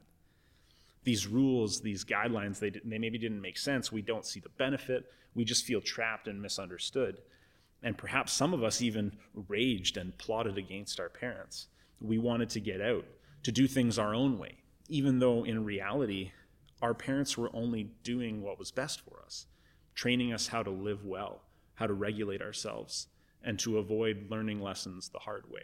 These 1.04 1.28
rules, 1.28 1.82
these 1.82 2.06
guidelines, 2.06 2.60
they, 2.60 2.70
they 2.70 2.98
maybe 2.98 3.18
didn't 3.18 3.42
make 3.42 3.58
sense. 3.58 3.92
We 3.92 4.02
don't 4.02 4.26
see 4.26 4.40
the 4.40 4.50
benefit. 4.50 5.06
We 5.34 5.46
just 5.46 5.66
feel 5.66 5.82
trapped 5.82 6.28
and 6.28 6.42
misunderstood. 6.42 7.18
And 7.84 7.98
perhaps 7.98 8.32
some 8.32 8.54
of 8.54 8.64
us 8.64 8.82
even 8.82 9.18
raged 9.48 9.98
and 9.98 10.18
plotted 10.18 10.58
against 10.58 11.00
our 11.00 11.10
parents. 11.10 11.68
We 12.00 12.20
wanted 12.20 12.50
to 12.52 12.60
get 12.60 12.82
out, 12.82 13.06
to 13.44 13.52
do 13.52 13.68
things 13.68 13.98
our 13.98 14.14
own 14.14 14.38
way, 14.38 14.58
even 14.88 15.20
though 15.20 15.44
in 15.44 15.66
reality, 15.66 16.32
our 16.82 16.94
parents 16.94 17.38
were 17.38 17.50
only 17.54 17.92
doing 18.04 18.42
what 18.42 18.60
was 18.60 18.72
best 18.72 19.02
for 19.02 19.22
us, 19.26 19.48
training 19.96 20.34
us 20.34 20.48
how 20.48 20.64
to 20.64 20.72
live 20.72 21.06
well, 21.06 21.42
how 21.76 21.88
to 21.88 21.94
regulate 21.94 22.42
ourselves, 22.42 23.08
and 23.44 23.58
to 23.60 23.78
avoid 23.78 24.28
learning 24.30 24.62
lessons 24.62 25.10
the 25.10 25.20
hard 25.20 25.50
way. 25.50 25.64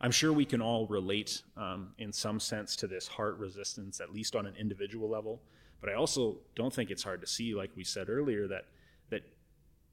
I'm 0.00 0.10
sure 0.10 0.32
we 0.32 0.44
can 0.44 0.60
all 0.60 0.86
relate 0.86 1.42
um, 1.56 1.92
in 1.98 2.12
some 2.12 2.38
sense 2.38 2.76
to 2.76 2.86
this 2.86 3.08
heart 3.08 3.38
resistance, 3.38 4.00
at 4.00 4.12
least 4.12 4.36
on 4.36 4.46
an 4.46 4.54
individual 4.58 5.08
level. 5.08 5.40
But 5.80 5.90
I 5.90 5.94
also 5.94 6.38
don't 6.54 6.72
think 6.72 6.90
it's 6.90 7.02
hard 7.02 7.20
to 7.22 7.26
see, 7.26 7.54
like 7.54 7.70
we 7.76 7.84
said 7.84 8.08
earlier, 8.08 8.46
that 8.48 8.64
that 9.10 9.22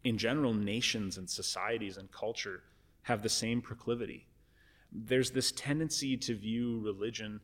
in 0.03 0.17
general, 0.17 0.53
nations 0.53 1.17
and 1.17 1.29
societies 1.29 1.97
and 1.97 2.11
culture 2.11 2.63
have 3.03 3.21
the 3.21 3.29
same 3.29 3.61
proclivity. 3.61 4.27
There's 4.91 5.31
this 5.31 5.51
tendency 5.51 6.17
to 6.17 6.35
view 6.35 6.81
religion 6.83 7.39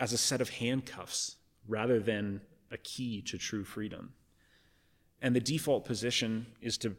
as 0.00 0.12
a 0.12 0.18
set 0.18 0.40
of 0.40 0.48
handcuffs 0.48 1.36
rather 1.68 2.00
than 2.00 2.40
a 2.70 2.78
key 2.78 3.22
to 3.22 3.38
true 3.38 3.64
freedom. 3.64 4.12
And 5.20 5.36
the 5.36 5.40
default 5.40 5.84
position 5.84 6.46
is 6.60 6.78
to 6.78 6.96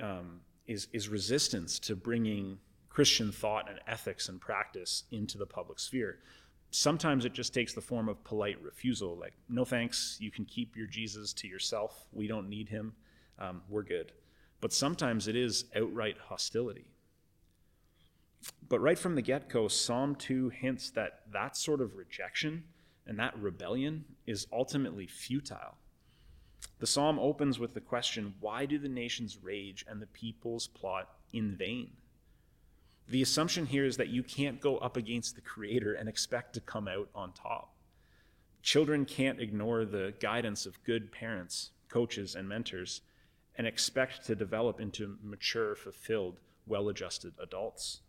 um, 0.00 0.40
is 0.66 0.88
is 0.92 1.08
resistance 1.08 1.78
to 1.80 1.96
bringing 1.96 2.58
Christian 2.96 3.30
thought 3.30 3.68
and 3.68 3.78
ethics 3.86 4.26
and 4.30 4.40
practice 4.40 5.04
into 5.10 5.36
the 5.36 5.44
public 5.44 5.78
sphere. 5.78 6.20
Sometimes 6.70 7.26
it 7.26 7.34
just 7.34 7.52
takes 7.52 7.74
the 7.74 7.82
form 7.82 8.08
of 8.08 8.24
polite 8.24 8.58
refusal, 8.62 9.14
like 9.14 9.34
"No 9.50 9.66
thanks, 9.66 10.16
you 10.18 10.30
can 10.30 10.46
keep 10.46 10.74
your 10.74 10.86
Jesus 10.86 11.34
to 11.34 11.46
yourself. 11.46 12.06
We 12.10 12.26
don't 12.26 12.48
need 12.48 12.70
him. 12.70 12.96
Um, 13.38 13.64
we're 13.68 13.82
good." 13.82 14.12
But 14.62 14.72
sometimes 14.72 15.28
it 15.28 15.36
is 15.36 15.66
outright 15.76 16.16
hostility. 16.16 16.86
But 18.66 18.80
right 18.80 18.98
from 18.98 19.14
the 19.14 19.20
get 19.20 19.50
go, 19.50 19.68
Psalm 19.68 20.14
2 20.14 20.48
hints 20.48 20.88
that 20.92 21.30
that 21.30 21.54
sort 21.54 21.82
of 21.82 21.96
rejection 21.96 22.64
and 23.06 23.18
that 23.18 23.38
rebellion 23.38 24.06
is 24.26 24.46
ultimately 24.50 25.06
futile. 25.06 25.76
The 26.78 26.86
psalm 26.86 27.18
opens 27.18 27.58
with 27.58 27.74
the 27.74 27.82
question 27.82 28.36
why 28.40 28.64
do 28.64 28.78
the 28.78 28.88
nations 28.88 29.36
rage 29.36 29.84
and 29.86 30.00
the 30.00 30.06
peoples 30.06 30.66
plot 30.66 31.10
in 31.34 31.54
vain? 31.58 31.90
The 33.08 33.22
assumption 33.22 33.66
here 33.66 33.84
is 33.84 33.96
that 33.98 34.08
you 34.08 34.22
can't 34.22 34.60
go 34.60 34.78
up 34.78 34.96
against 34.96 35.34
the 35.34 35.40
Creator 35.40 35.94
and 35.94 36.08
expect 36.08 36.54
to 36.54 36.60
come 36.60 36.88
out 36.88 37.08
on 37.14 37.32
top. 37.32 37.72
Children 38.62 39.04
can't 39.04 39.40
ignore 39.40 39.84
the 39.84 40.14
guidance 40.18 40.66
of 40.66 40.82
good 40.82 41.12
parents, 41.12 41.70
coaches, 41.88 42.34
and 42.34 42.48
mentors 42.48 43.02
and 43.56 43.66
expect 43.66 44.26
to 44.26 44.34
develop 44.34 44.80
into 44.80 45.16
mature, 45.22 45.74
fulfilled, 45.74 46.40
well 46.66 46.88
adjusted 46.88 47.32
adults. 47.40 48.00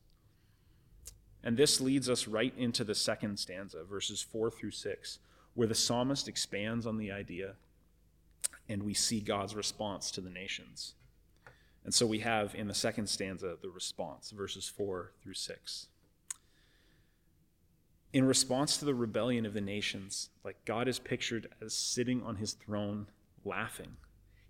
And 1.44 1.56
this 1.56 1.80
leads 1.80 2.10
us 2.10 2.28
right 2.28 2.54
into 2.58 2.84
the 2.84 2.96
second 2.96 3.38
stanza, 3.40 3.84
verses 3.84 4.22
4 4.22 4.52
through 4.52 4.72
6, 4.72 5.20
where 5.54 5.68
the 5.68 5.76
psalmist 5.76 6.28
expands 6.28 6.86
on 6.86 6.98
the 6.98 7.12
idea 7.12 7.54
and 8.70 8.84
we 8.84 8.94
see 8.94 9.22
God's 9.22 9.56
response 9.56 10.12
to 10.12 10.22
the 10.22 10.30
nations. 10.30 10.94
And 11.88 11.94
so 11.94 12.06
we 12.06 12.20
have 12.20 12.54
in 12.54 12.68
the 12.68 12.74
second 12.74 13.08
stanza 13.08 13.56
the 13.62 13.70
response, 13.70 14.32
verses 14.32 14.68
4 14.68 15.14
through 15.24 15.36
6. 15.36 15.88
In 18.12 18.26
response 18.26 18.76
to 18.76 18.84
the 18.84 18.94
rebellion 18.94 19.46
of 19.46 19.54
the 19.54 19.62
nations, 19.62 20.30
like 20.44 20.66
God 20.66 20.90
is 20.90 21.00
pictured 21.00 21.48
as 21.62 21.74
sitting 21.74 22.22
on 22.22 22.36
his 22.36 22.52
throne 22.52 23.08
laughing. 23.46 23.96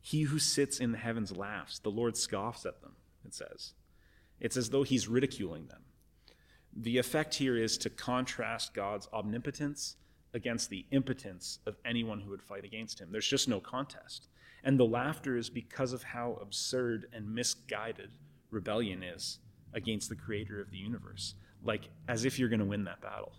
He 0.02 0.24
who 0.24 0.40
sits 0.40 0.80
in 0.80 0.92
the 0.92 0.98
heavens 0.98 1.32
laughs. 1.32 1.78
The 1.78 1.92
Lord 1.92 2.18
scoffs 2.18 2.66
at 2.66 2.82
them, 2.82 2.94
it 3.24 3.36
says. 3.36 3.74
It's 4.40 4.58
as 4.58 4.72
though 4.72 4.82
he's 4.82 5.08
ridiculing 5.08 5.68
them. 5.68 5.84
The 6.76 6.98
effect 6.98 7.36
here 7.36 7.56
is 7.56 7.78
to 7.78 7.92
contrast 7.92 8.74
God's 8.74 9.08
omnipotence 9.14 9.96
against 10.34 10.70
the 10.70 10.86
impotence 10.92 11.60
of 11.66 11.78
anyone 11.86 12.20
who 12.20 12.30
would 12.30 12.44
fight 12.44 12.66
against 12.66 13.00
him. 13.00 13.10
There's 13.12 13.28
just 13.28 13.48
no 13.48 13.60
contest. 13.60 14.28
And 14.64 14.80
the 14.80 14.86
laughter 14.86 15.38
is 15.38 15.50
because 15.50 15.94
of 15.94 16.04
how 16.04 16.38
absurd 16.42 17.08
and 17.14 17.34
misguided 17.34 18.12
rebellion 18.52 19.04
is 19.04 19.40
against 19.74 20.10
the 20.10 20.16
creator 20.16 20.60
of 20.60 20.72
the 20.72 20.78
universe. 20.78 21.36
Like, 21.64 21.90
as 22.08 22.26
if 22.26 22.38
you're 22.38 22.50
going 22.50 22.60
to 22.60 22.66
win 22.66 22.84
that 22.86 23.02
battle. 23.02 23.32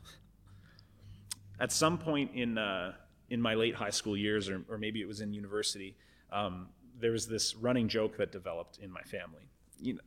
At 1.61 1.73
some 1.73 1.99
point 1.99 2.30
in, 2.35 2.59
uh, 2.59 2.92
in 3.30 3.40
my 3.40 3.54
late 3.54 3.75
high 3.75 3.90
school 3.90 4.16
years, 4.16 4.49
or, 4.49 4.62
or 4.68 4.78
maybe 4.78 5.00
it 5.00 5.09
was 5.09 5.21
in 5.21 5.33
university, 5.33 5.97
um, 6.33 6.68
there 7.00 7.12
was 7.12 7.26
this 7.26 7.54
running 7.57 7.88
joke 7.88 8.16
that 8.16 8.33
developed 8.33 8.78
in 8.78 8.90
my 8.90 9.02
family. 9.02 9.49
You 9.80 9.95
know, 9.95 10.00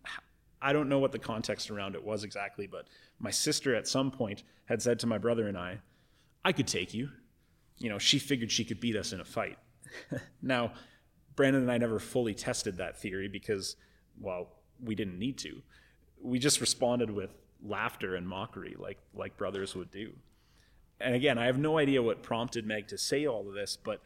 I 0.61 0.73
don't 0.73 0.89
know 0.89 1.00
what 1.00 1.11
the 1.11 1.19
context 1.19 1.71
around 1.71 1.95
it 1.95 2.03
was 2.03 2.23
exactly, 2.23 2.67
but 2.67 2.88
my 3.19 3.31
sister 3.31 3.75
at 3.75 3.88
some 3.88 4.11
point 4.11 4.43
had 4.65 4.81
said 4.81 5.00
to 5.00 5.07
my 5.07 5.17
brother 5.17 5.47
and 5.47 5.57
I, 5.57 5.79
I 6.43 6.51
could 6.51 6.67
take 6.67 6.93
you. 6.93 7.10
You 7.77 7.89
know, 7.89 8.00
she 8.00 8.19
figured 8.19 8.51
she 8.51 8.65
could 8.65 8.79
beat 8.79 8.95
us 8.95 9.13
in 9.13 9.19
a 9.19 9.25
fight. 9.25 9.57
now, 10.41 10.74
Brandon 11.36 11.63
and 11.63 11.71
I 11.71 11.77
never 11.77 12.00
fully 12.00 12.33
tested 12.33 12.77
that 12.77 13.00
theory 13.00 13.27
because, 13.27 13.75
well, 14.19 14.50
we 14.83 14.95
didn't 14.95 15.17
need 15.17 15.38
to. 15.39 15.62
We 16.21 16.39
just 16.39 16.62
responded 16.62 17.10
with 17.10 17.31
laughter 17.63 18.15
and 18.15 18.27
mockery 18.27 18.75
like 18.79 18.98
like 19.13 19.38
brothers 19.38 19.75
would 19.75 19.91
do. 19.91 20.13
And 21.00 21.15
again, 21.15 21.38
I 21.38 21.45
have 21.45 21.57
no 21.57 21.77
idea 21.77 22.01
what 22.01 22.24
prompted 22.24 22.65
Meg 22.65 22.88
to 22.88 22.98
say 22.98 23.25
all 23.25 23.48
of 23.48 23.53
this, 23.53 23.77
but 23.77 24.01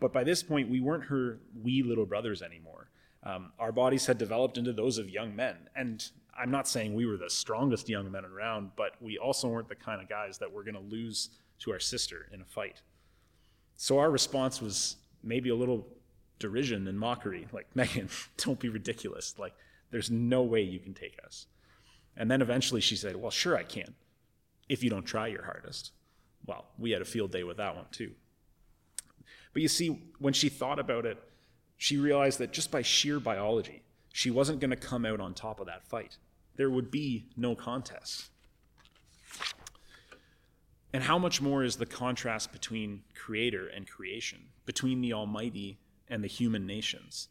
but 0.00 0.12
by 0.12 0.24
this 0.24 0.42
point 0.42 0.68
we 0.68 0.80
weren't 0.80 1.04
her 1.04 1.38
wee 1.62 1.82
little 1.82 2.06
brothers 2.06 2.42
anymore. 2.42 2.88
Um, 3.22 3.52
our 3.58 3.72
bodies 3.72 4.06
had 4.06 4.18
developed 4.18 4.58
into 4.58 4.72
those 4.72 4.98
of 4.98 5.08
young 5.08 5.34
men. 5.34 5.56
And 5.74 6.06
I'm 6.38 6.50
not 6.50 6.68
saying 6.68 6.94
we 6.94 7.06
were 7.06 7.16
the 7.16 7.30
strongest 7.30 7.88
young 7.88 8.10
men 8.10 8.24
around, 8.24 8.72
but 8.76 9.00
we 9.00 9.16
also 9.16 9.48
weren't 9.48 9.68
the 9.68 9.74
kind 9.74 10.02
of 10.02 10.08
guys 10.08 10.36
that 10.38 10.52
were 10.52 10.62
going 10.62 10.74
to 10.74 10.80
lose 10.80 11.30
to 11.60 11.72
our 11.72 11.80
sister 11.80 12.28
in 12.32 12.40
a 12.40 12.44
fight. 12.44 12.82
So 13.76 13.98
our 13.98 14.10
response 14.10 14.60
was 14.60 14.96
maybe 15.22 15.48
a 15.48 15.54
little 15.54 15.86
derision 16.38 16.86
and 16.88 16.98
mockery, 16.98 17.46
like, 17.52 17.66
Megan, 17.74 18.08
don't 18.36 18.58
be 18.58 18.68
ridiculous. 18.68 19.34
Like, 19.38 19.54
there's 19.90 20.10
no 20.10 20.42
way 20.42 20.62
you 20.62 20.78
can 20.78 20.94
take 20.94 21.18
us. 21.24 21.46
And 22.16 22.30
then 22.30 22.42
eventually 22.42 22.80
she 22.80 22.96
said, 22.96 23.16
Well, 23.16 23.30
sure, 23.30 23.56
I 23.56 23.64
can, 23.64 23.94
if 24.68 24.82
you 24.82 24.90
don't 24.90 25.04
try 25.04 25.26
your 25.26 25.44
hardest. 25.44 25.92
Well, 26.46 26.66
we 26.78 26.90
had 26.90 27.02
a 27.02 27.06
field 27.06 27.32
day 27.32 27.44
with 27.44 27.56
that 27.56 27.74
one 27.74 27.86
too. 27.90 28.12
But 29.52 29.62
you 29.62 29.68
see, 29.68 30.02
when 30.18 30.32
she 30.32 30.48
thought 30.48 30.78
about 30.78 31.06
it, 31.06 31.18
she 31.76 31.96
realized 31.96 32.38
that 32.38 32.52
just 32.52 32.70
by 32.70 32.82
sheer 32.82 33.18
biology, 33.18 33.82
she 34.12 34.30
wasn't 34.30 34.60
going 34.60 34.70
to 34.70 34.76
come 34.76 35.04
out 35.04 35.20
on 35.20 35.34
top 35.34 35.60
of 35.60 35.66
that 35.66 35.86
fight. 35.86 36.18
There 36.56 36.70
would 36.70 36.90
be 36.90 37.26
no 37.36 37.54
contest. 37.54 38.30
And 40.94 41.02
how 41.02 41.18
much 41.18 41.42
more 41.42 41.64
is 41.64 41.74
the 41.74 41.86
contrast 41.86 42.52
between 42.52 43.02
creator 43.16 43.66
and 43.66 43.84
creation, 43.84 44.38
between 44.64 45.00
the 45.00 45.12
Almighty 45.12 45.80
and 46.06 46.22
the 46.22 46.28
human 46.28 46.68
nations? 46.68 47.30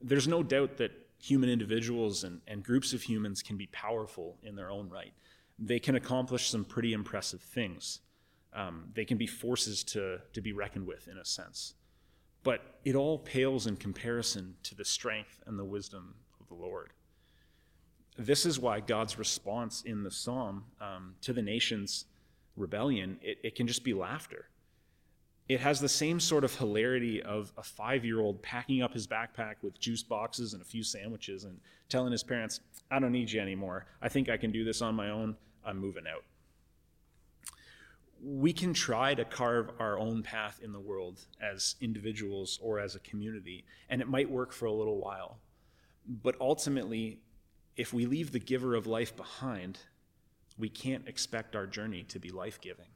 There's 0.00 0.26
no 0.26 0.42
doubt 0.42 0.78
that 0.78 0.92
human 1.22 1.50
individuals 1.50 2.24
and, 2.24 2.40
and 2.48 2.64
groups 2.64 2.94
of 2.94 3.02
humans 3.02 3.42
can 3.42 3.58
be 3.58 3.66
powerful 3.66 4.38
in 4.42 4.56
their 4.56 4.70
own 4.70 4.88
right. 4.88 5.12
They 5.58 5.78
can 5.78 5.96
accomplish 5.96 6.48
some 6.48 6.64
pretty 6.64 6.94
impressive 6.94 7.42
things. 7.42 8.00
Um, 8.54 8.84
they 8.94 9.04
can 9.04 9.18
be 9.18 9.26
forces 9.26 9.84
to, 9.84 10.20
to 10.32 10.40
be 10.40 10.54
reckoned 10.54 10.86
with, 10.86 11.08
in 11.08 11.18
a 11.18 11.26
sense. 11.26 11.74
But 12.42 12.78
it 12.86 12.94
all 12.94 13.18
pales 13.18 13.66
in 13.66 13.76
comparison 13.76 14.54
to 14.62 14.74
the 14.74 14.86
strength 14.86 15.42
and 15.44 15.58
the 15.58 15.64
wisdom 15.64 16.14
of 16.40 16.48
the 16.48 16.54
Lord. 16.54 16.94
This 18.16 18.46
is 18.46 18.58
why 18.58 18.80
God's 18.80 19.18
response 19.18 19.82
in 19.82 20.04
the 20.04 20.10
psalm 20.10 20.64
um, 20.80 21.16
to 21.20 21.34
the 21.34 21.42
nation's 21.42 22.06
rebellion, 22.58 23.18
it, 23.22 23.38
it 23.42 23.54
can 23.54 23.66
just 23.66 23.84
be 23.84 23.94
laughter. 23.94 24.46
It 25.48 25.60
has 25.60 25.80
the 25.80 25.88
same 25.88 26.20
sort 26.20 26.44
of 26.44 26.54
hilarity 26.54 27.22
of 27.22 27.52
a 27.56 27.62
five 27.62 28.04
year 28.04 28.20
old 28.20 28.42
packing 28.42 28.82
up 28.82 28.92
his 28.92 29.06
backpack 29.06 29.54
with 29.62 29.78
juice 29.80 30.02
boxes 30.02 30.52
and 30.52 30.60
a 30.60 30.64
few 30.64 30.82
sandwiches 30.82 31.44
and 31.44 31.58
telling 31.88 32.12
his 32.12 32.22
parents, 32.22 32.60
I 32.90 32.98
don't 32.98 33.12
need 33.12 33.30
you 33.30 33.40
anymore. 33.40 33.86
I 34.02 34.08
think 34.08 34.28
I 34.28 34.36
can 34.36 34.50
do 34.50 34.64
this 34.64 34.82
on 34.82 34.94
my 34.94 35.10
own. 35.10 35.36
I'm 35.64 35.78
moving 35.78 36.04
out 36.06 36.22
we 38.22 38.52
can 38.52 38.74
try 38.74 39.14
to 39.14 39.24
carve 39.24 39.70
our 39.78 39.98
own 39.98 40.22
path 40.22 40.60
in 40.62 40.72
the 40.72 40.80
world 40.80 41.20
as 41.40 41.76
individuals 41.80 42.58
or 42.62 42.78
as 42.80 42.94
a 42.94 43.00
community, 43.00 43.64
and 43.88 44.00
it 44.00 44.08
might 44.08 44.28
work 44.28 44.52
for 44.52 44.66
a 44.66 44.72
little 44.72 44.98
while. 44.98 45.38
But 46.06 46.34
ultimately, 46.40 47.20
if 47.76 47.92
we 47.92 48.06
leave 48.06 48.32
the 48.32 48.40
giver 48.40 48.74
of 48.74 48.86
life 48.86 49.16
behind, 49.16 49.78
we 50.58 50.68
can't 50.68 51.06
expect 51.06 51.54
our 51.54 51.66
journey 51.66 52.02
to 52.04 52.18
be 52.18 52.30
life 52.30 52.60
giving. 52.60 52.86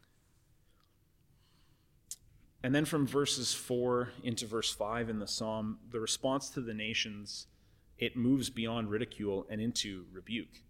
And 2.62 2.74
then 2.74 2.84
from 2.84 3.06
verses 3.06 3.54
4 3.54 4.10
into 4.22 4.46
verse 4.46 4.72
5 4.72 5.08
in 5.08 5.18
the 5.18 5.26
psalm, 5.26 5.78
the 5.90 6.00
response 6.00 6.48
to 6.50 6.60
the 6.60 6.74
nations, 6.74 7.46
it 7.98 8.16
moves 8.16 8.50
beyond 8.50 8.90
ridicule 8.90 9.46
and 9.50 9.60
into 9.60 10.04
rebuke. 10.12 10.62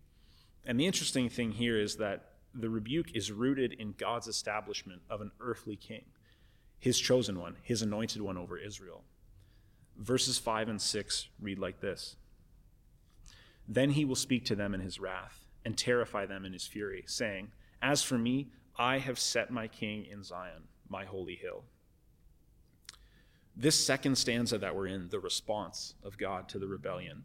And 0.64 0.78
the 0.78 0.86
interesting 0.86 1.28
thing 1.28 1.52
here 1.52 1.78
is 1.78 1.96
that 1.96 2.30
the 2.54 2.70
rebuke 2.70 3.14
is 3.14 3.32
rooted 3.32 3.72
in 3.72 3.94
God's 3.96 4.26
establishment 4.26 5.02
of 5.10 5.20
an 5.20 5.32
earthly 5.40 5.76
king, 5.76 6.04
his 6.78 6.98
chosen 6.98 7.38
one, 7.38 7.56
his 7.62 7.82
anointed 7.82 8.22
one 8.22 8.38
over 8.38 8.58
Israel. 8.58 9.04
Verses 9.98 10.38
5 10.38 10.68
and 10.68 10.80
6 10.80 11.28
read 11.40 11.58
like 11.58 11.80
this 11.80 12.16
Then 13.68 13.90
he 13.90 14.04
will 14.04 14.16
speak 14.16 14.46
to 14.46 14.54
them 14.54 14.74
in 14.74 14.80
his 14.80 14.98
wrath 14.98 15.41
and 15.64 15.76
terrify 15.76 16.26
them 16.26 16.44
in 16.44 16.52
his 16.52 16.66
fury, 16.66 17.04
saying, 17.06 17.52
As 17.80 18.02
for 18.02 18.18
me, 18.18 18.50
I 18.76 18.98
have 18.98 19.18
set 19.18 19.50
my 19.50 19.68
king 19.68 20.06
in 20.06 20.22
Zion, 20.22 20.64
my 20.88 21.04
holy 21.04 21.36
hill. 21.36 21.64
This 23.54 23.78
second 23.78 24.16
stanza 24.16 24.58
that 24.58 24.74
we're 24.74 24.86
in, 24.86 25.08
the 25.08 25.20
response 25.20 25.94
of 26.02 26.16
God 26.16 26.48
to 26.50 26.58
the 26.58 26.66
rebellion, 26.66 27.24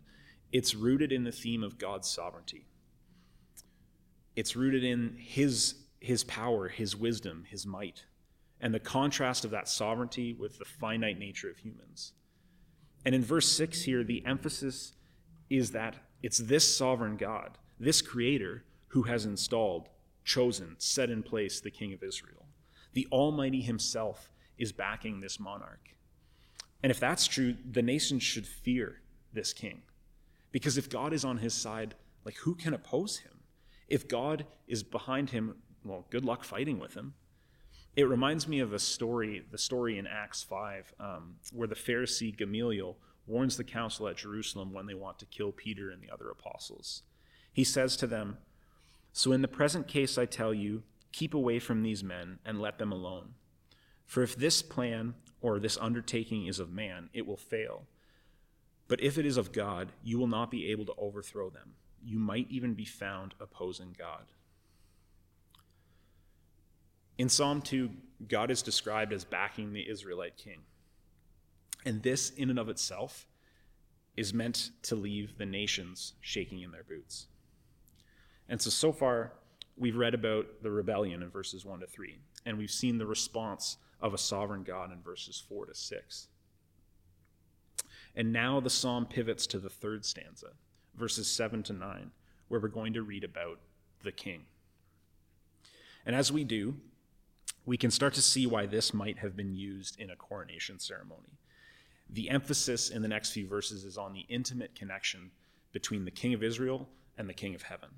it's 0.52 0.76
rooted 0.76 1.12
in 1.12 1.24
the 1.24 1.32
theme 1.32 1.64
of 1.64 1.78
God's 1.78 2.10
sovereignty. 2.10 2.66
It's 4.36 4.56
rooted 4.56 4.84
in 4.84 5.16
his, 5.18 5.76
his 6.00 6.24
power, 6.24 6.68
his 6.68 6.96
wisdom, 6.96 7.46
his 7.50 7.66
might, 7.66 8.04
and 8.60 8.74
the 8.74 8.80
contrast 8.80 9.46
of 9.46 9.52
that 9.52 9.70
sovereignty 9.70 10.34
with 10.34 10.60
the 10.60 10.66
finite 10.66 11.18
nature 11.18 11.50
of 11.50 11.58
humans. 11.58 12.14
And 13.06 13.16
in 13.16 13.24
verse 13.24 13.50
6 13.50 13.84
here, 13.84 14.04
the 14.04 14.26
emphasis 14.26 14.94
is 15.50 15.72
that 15.72 15.96
it's 16.22 16.40
this 16.40 16.76
sovereign 16.76 17.18
God, 17.18 17.58
this 17.80 18.02
creator, 18.02 18.64
who 18.90 19.04
has 19.04 19.26
installed, 19.26 19.90
chosen, 20.24 20.76
set 20.78 21.10
in 21.10 21.24
place 21.24 21.60
the 21.60 21.72
king 21.72 21.94
of 21.94 22.04
Israel. 22.04 22.46
The 22.94 23.08
Almighty 23.12 23.62
himself 23.62 24.32
is 24.58 24.72
backing 24.72 25.20
this 25.20 25.40
monarch. 25.40 25.90
And 26.82 26.92
if 26.92 27.00
that's 27.00 27.28
true, 27.28 27.56
the 27.70 27.82
nation 27.82 28.20
should 28.20 28.48
fear 28.48 29.02
this 29.34 29.54
king. 29.54 29.82
Because 30.52 30.78
if 30.78 30.90
God 30.90 31.14
is 31.14 31.26
on 31.26 31.38
his 31.38 31.54
side, 31.54 31.96
like 32.26 32.36
who 32.38 32.56
can 32.56 32.74
oppose 32.74 33.18
him? 33.18 33.32
If 33.88 34.08
God 34.08 34.46
is 34.68 34.84
behind 34.84 35.30
him, 35.30 35.56
well, 35.84 36.06
good 36.10 36.26
luck 36.26 36.44
fighting 36.44 36.80
with 36.80 36.94
him. 36.94 37.14
It 37.96 38.08
reminds 38.08 38.48
me 38.48 38.60
of 38.60 38.74
a 38.74 38.80
story, 38.80 39.44
the 39.50 39.58
story 39.58 39.98
in 39.98 40.06
Acts 40.06 40.44
5, 40.44 40.94
um, 41.00 41.36
where 41.52 41.68
the 41.68 41.76
Pharisee 41.76 42.36
Gamaliel 42.36 42.98
warns 43.26 43.58
the 43.58 43.64
council 43.64 44.08
at 44.08 44.18
Jerusalem 44.18 44.72
when 44.72 44.86
they 44.86 44.94
want 44.94 45.20
to 45.20 45.26
kill 45.26 45.52
Peter 45.52 45.90
and 45.90 46.02
the 46.02 46.12
other 46.12 46.30
apostles. 46.30 47.04
He 47.58 47.64
says 47.64 47.98
to 47.98 48.06
them, 48.06 48.38
So 49.14 49.32
in 49.32 49.42
the 49.42 49.48
present 49.48 49.88
case, 49.88 50.20
I 50.20 50.26
tell 50.26 50.54
you, 50.54 50.84
keep 51.12 51.34
away 51.34 51.58
from 51.58 51.82
these 51.82 52.04
men 52.04 52.38
and 52.46 52.62
let 52.62 52.78
them 52.78 52.92
alone. 52.92 53.34
For 54.06 54.22
if 54.22 54.36
this 54.36 54.62
plan 54.62 55.16
or 55.42 55.58
this 55.58 55.76
undertaking 55.82 56.46
is 56.46 56.60
of 56.60 56.72
man, 56.72 57.10
it 57.14 57.26
will 57.26 57.36
fail. 57.36 57.88
But 58.88 59.02
if 59.02 59.18
it 59.18 59.26
is 59.26 59.38
of 59.38 59.54
God, 59.54 59.92
you 60.04 60.20
will 60.20 60.28
not 60.28 60.52
be 60.52 60.70
able 60.70 60.86
to 60.86 60.94
overthrow 61.00 61.50
them. 61.50 61.74
You 62.06 62.20
might 62.20 62.46
even 62.52 62.76
be 62.76 62.86
found 62.86 63.34
opposing 63.40 63.96
God. 63.98 64.26
In 67.18 67.28
Psalm 67.28 67.64
2, 67.64 67.90
God 68.28 68.52
is 68.52 68.62
described 68.62 69.12
as 69.12 69.26
backing 69.26 69.74
the 69.74 69.90
Israelite 69.90 70.38
king. 70.38 70.60
And 71.86 72.04
this, 72.04 72.30
in 72.30 72.52
and 72.52 72.60
of 72.60 72.70
itself, 72.70 73.26
is 74.16 74.32
meant 74.32 74.70
to 74.84 74.96
leave 74.96 75.40
the 75.40 75.46
nations 75.48 76.14
shaking 76.22 76.62
in 76.62 76.70
their 76.70 76.84
boots. 76.84 77.26
And 78.50 78.62
so, 78.62 78.70
so 78.70 78.92
far, 78.92 79.34
we've 79.78 79.98
read 79.98 80.14
about 80.14 80.48
the 80.64 80.72
rebellion 80.72 81.22
in 81.22 81.30
verses 81.30 81.66
1 81.66 81.82
to 81.82 81.88
3, 81.88 82.18
and 82.46 82.58
we've 82.58 82.72
seen 82.72 82.98
the 82.98 83.06
response 83.06 83.78
of 84.02 84.14
a 84.14 84.18
sovereign 84.18 84.64
God 84.64 84.92
in 84.92 85.02
verses 85.02 85.44
4 85.48 85.68
to 85.68 85.76
6. 85.76 86.28
And 88.16 88.34
now 88.34 88.60
the 88.60 88.70
psalm 88.70 89.06
pivots 89.06 89.46
to 89.48 89.60
the 89.60 89.70
third 89.70 90.06
stanza, 90.06 90.52
verses 90.96 91.30
7 91.30 91.64
to 91.64 91.74
9, 91.74 92.12
where 92.48 92.60
we're 92.60 92.68
going 92.68 92.94
to 92.94 93.04
read 93.04 93.24
about 93.24 93.60
the 94.04 94.12
king. 94.12 94.46
And 96.06 96.16
as 96.16 96.32
we 96.32 96.44
do, 96.44 96.76
we 97.66 97.78
can 97.78 97.92
start 97.92 98.14
to 98.14 98.22
see 98.22 98.48
why 98.48 98.66
this 98.66 98.94
might 98.94 99.18
have 99.20 99.36
been 99.36 99.54
used 99.54 100.00
in 100.00 100.10
a 100.10 100.16
coronation 100.16 100.80
ceremony. 100.80 101.38
The 102.10 102.30
emphasis 102.30 102.90
in 102.90 103.02
the 103.02 103.10
next 103.10 103.32
few 103.32 103.46
verses 103.46 103.84
is 103.84 103.98
on 103.98 104.14
the 104.14 104.26
intimate 104.30 104.74
connection 104.74 105.32
between 105.74 106.06
the 106.06 106.12
king 106.12 106.34
of 106.34 106.42
Israel 106.42 106.88
and 107.18 107.28
the 107.28 107.34
king 107.34 107.54
of 107.54 107.64
heaven. 107.64 107.90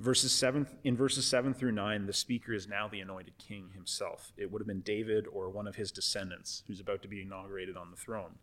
Verses 0.00 0.32
seven, 0.32 0.66
in 0.82 0.96
verses 0.96 1.26
7 1.26 1.52
through 1.52 1.72
9, 1.72 2.06
the 2.06 2.14
speaker 2.14 2.54
is 2.54 2.66
now 2.66 2.88
the 2.88 3.00
anointed 3.00 3.34
king 3.36 3.68
himself. 3.74 4.32
It 4.34 4.50
would 4.50 4.62
have 4.62 4.66
been 4.66 4.80
David 4.80 5.26
or 5.30 5.50
one 5.50 5.66
of 5.66 5.76
his 5.76 5.92
descendants 5.92 6.62
who's 6.66 6.80
about 6.80 7.02
to 7.02 7.08
be 7.08 7.20
inaugurated 7.20 7.76
on 7.76 7.90
the 7.90 7.98
throne. 7.98 8.36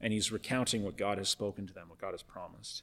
And 0.00 0.12
he's 0.12 0.32
recounting 0.32 0.82
what 0.82 0.96
God 0.96 1.18
has 1.18 1.28
spoken 1.28 1.68
to 1.68 1.72
them, 1.72 1.88
what 1.88 2.00
God 2.00 2.14
has 2.14 2.24
promised. 2.24 2.82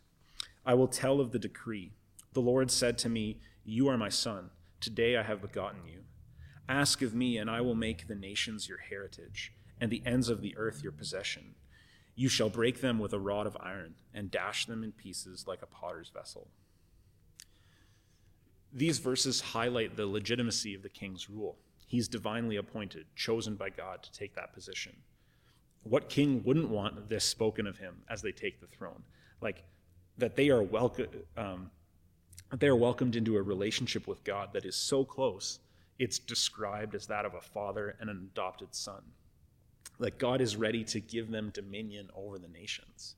I 0.65 0.76
will 0.76 0.88
tell 0.88 1.20
of 1.20 1.34
the 1.34 1.39
decree. 1.39 1.91
The 2.32 2.39
Lord 2.39 2.72
said 2.72 2.98
to 3.00 3.10
me, 3.10 3.41
You 3.65 3.89
are 3.89 3.98
my 3.98 4.08
son. 4.08 4.52
Today 4.80 5.17
I 5.17 5.24
have 5.24 5.41
begotten 5.41 5.82
you. 5.86 6.04
Ask 6.70 7.02
of 7.02 7.13
me, 7.13 7.38
and 7.38 7.50
I 7.50 7.60
will 7.60 7.76
make 7.76 8.08
the 8.08 8.15
nations 8.15 8.70
your 8.70 8.78
heritage, 8.78 9.52
and 9.82 9.91
the 9.91 10.04
ends 10.06 10.30
of 10.30 10.41
the 10.41 10.56
earth 10.56 10.82
your 10.82 10.94
possession. 10.94 11.56
You 12.15 12.30
shall 12.30 12.50
break 12.50 12.80
them 12.80 12.98
with 12.98 13.12
a 13.12 13.20
rod 13.20 13.46
of 13.46 13.58
iron, 13.60 13.96
and 14.13 14.32
dash 14.32 14.67
them 14.67 14.86
in 14.86 14.94
pieces 14.94 15.48
like 15.48 15.62
a 15.62 15.65
potter's 15.65 16.10
vessel. 16.10 16.48
These 18.73 18.99
verses 18.99 19.41
highlight 19.41 19.95
the 19.95 20.05
legitimacy 20.05 20.73
of 20.73 20.84
the 20.84 20.89
king's 20.89 21.29
rule. 21.29 21.57
He's 21.88 22.07
divinely 22.07 22.55
appointed, 22.55 23.05
chosen 23.15 23.55
by 23.55 23.69
God 23.69 24.01
to 24.03 24.12
take 24.12 24.34
that 24.36 24.53
position. 24.53 24.95
What 25.84 26.10
king 26.10 26.41
wouldn't 26.45 26.69
want 26.69 27.10
this 27.10 27.25
spoken 27.25 27.67
of 27.67 27.77
him 27.77 28.03
as 28.10 28.21
they 28.21 28.31
take 28.31 28.62
the 28.62 28.67
throne? 28.67 29.03
Like 29.41 29.63
that 30.17 30.36
they 30.36 30.49
are 30.49 30.63
welcome, 30.63 31.07
um, 31.36 31.71
they 32.57 32.67
are 32.67 32.75
welcomed 32.75 33.15
into 33.15 33.36
a 33.38 33.41
relationship 33.41 34.07
with 34.07 34.23
God 34.23 34.53
that 34.53 34.65
is 34.65 34.75
so 34.75 35.03
close, 35.03 35.60
it's 35.99 36.19
described 36.19 36.95
as 36.95 37.07
that 37.07 37.25
of 37.25 37.34
a 37.34 37.41
father 37.41 37.95
and 37.99 38.10
an 38.10 38.29
adopted 38.31 38.73
son. 38.73 39.01
Like 39.99 40.17
God 40.17 40.41
is 40.41 40.55
ready 40.55 40.84
to 40.86 40.99
give 40.99 41.29
them 41.29 41.51
dominion 41.53 42.10
over 42.15 42.39
the 42.39 42.47
nations. 42.47 43.15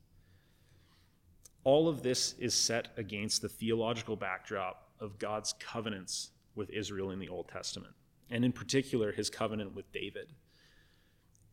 All 1.63 1.87
of 1.87 2.03
this 2.03 2.35
is 2.39 2.53
set 2.53 2.89
against 2.97 3.41
the 3.41 3.49
theological 3.49 4.15
backdrop 4.15 4.83
of 5.03 5.19
God's 5.19 5.53
covenants 5.59 6.31
with 6.55 6.69
Israel 6.69 7.11
in 7.11 7.19
the 7.19 7.29
Old 7.29 7.49
Testament, 7.49 7.93
and 8.31 8.45
in 8.45 8.53
particular, 8.53 9.11
his 9.11 9.29
covenant 9.29 9.75
with 9.75 9.91
David. 9.91 10.31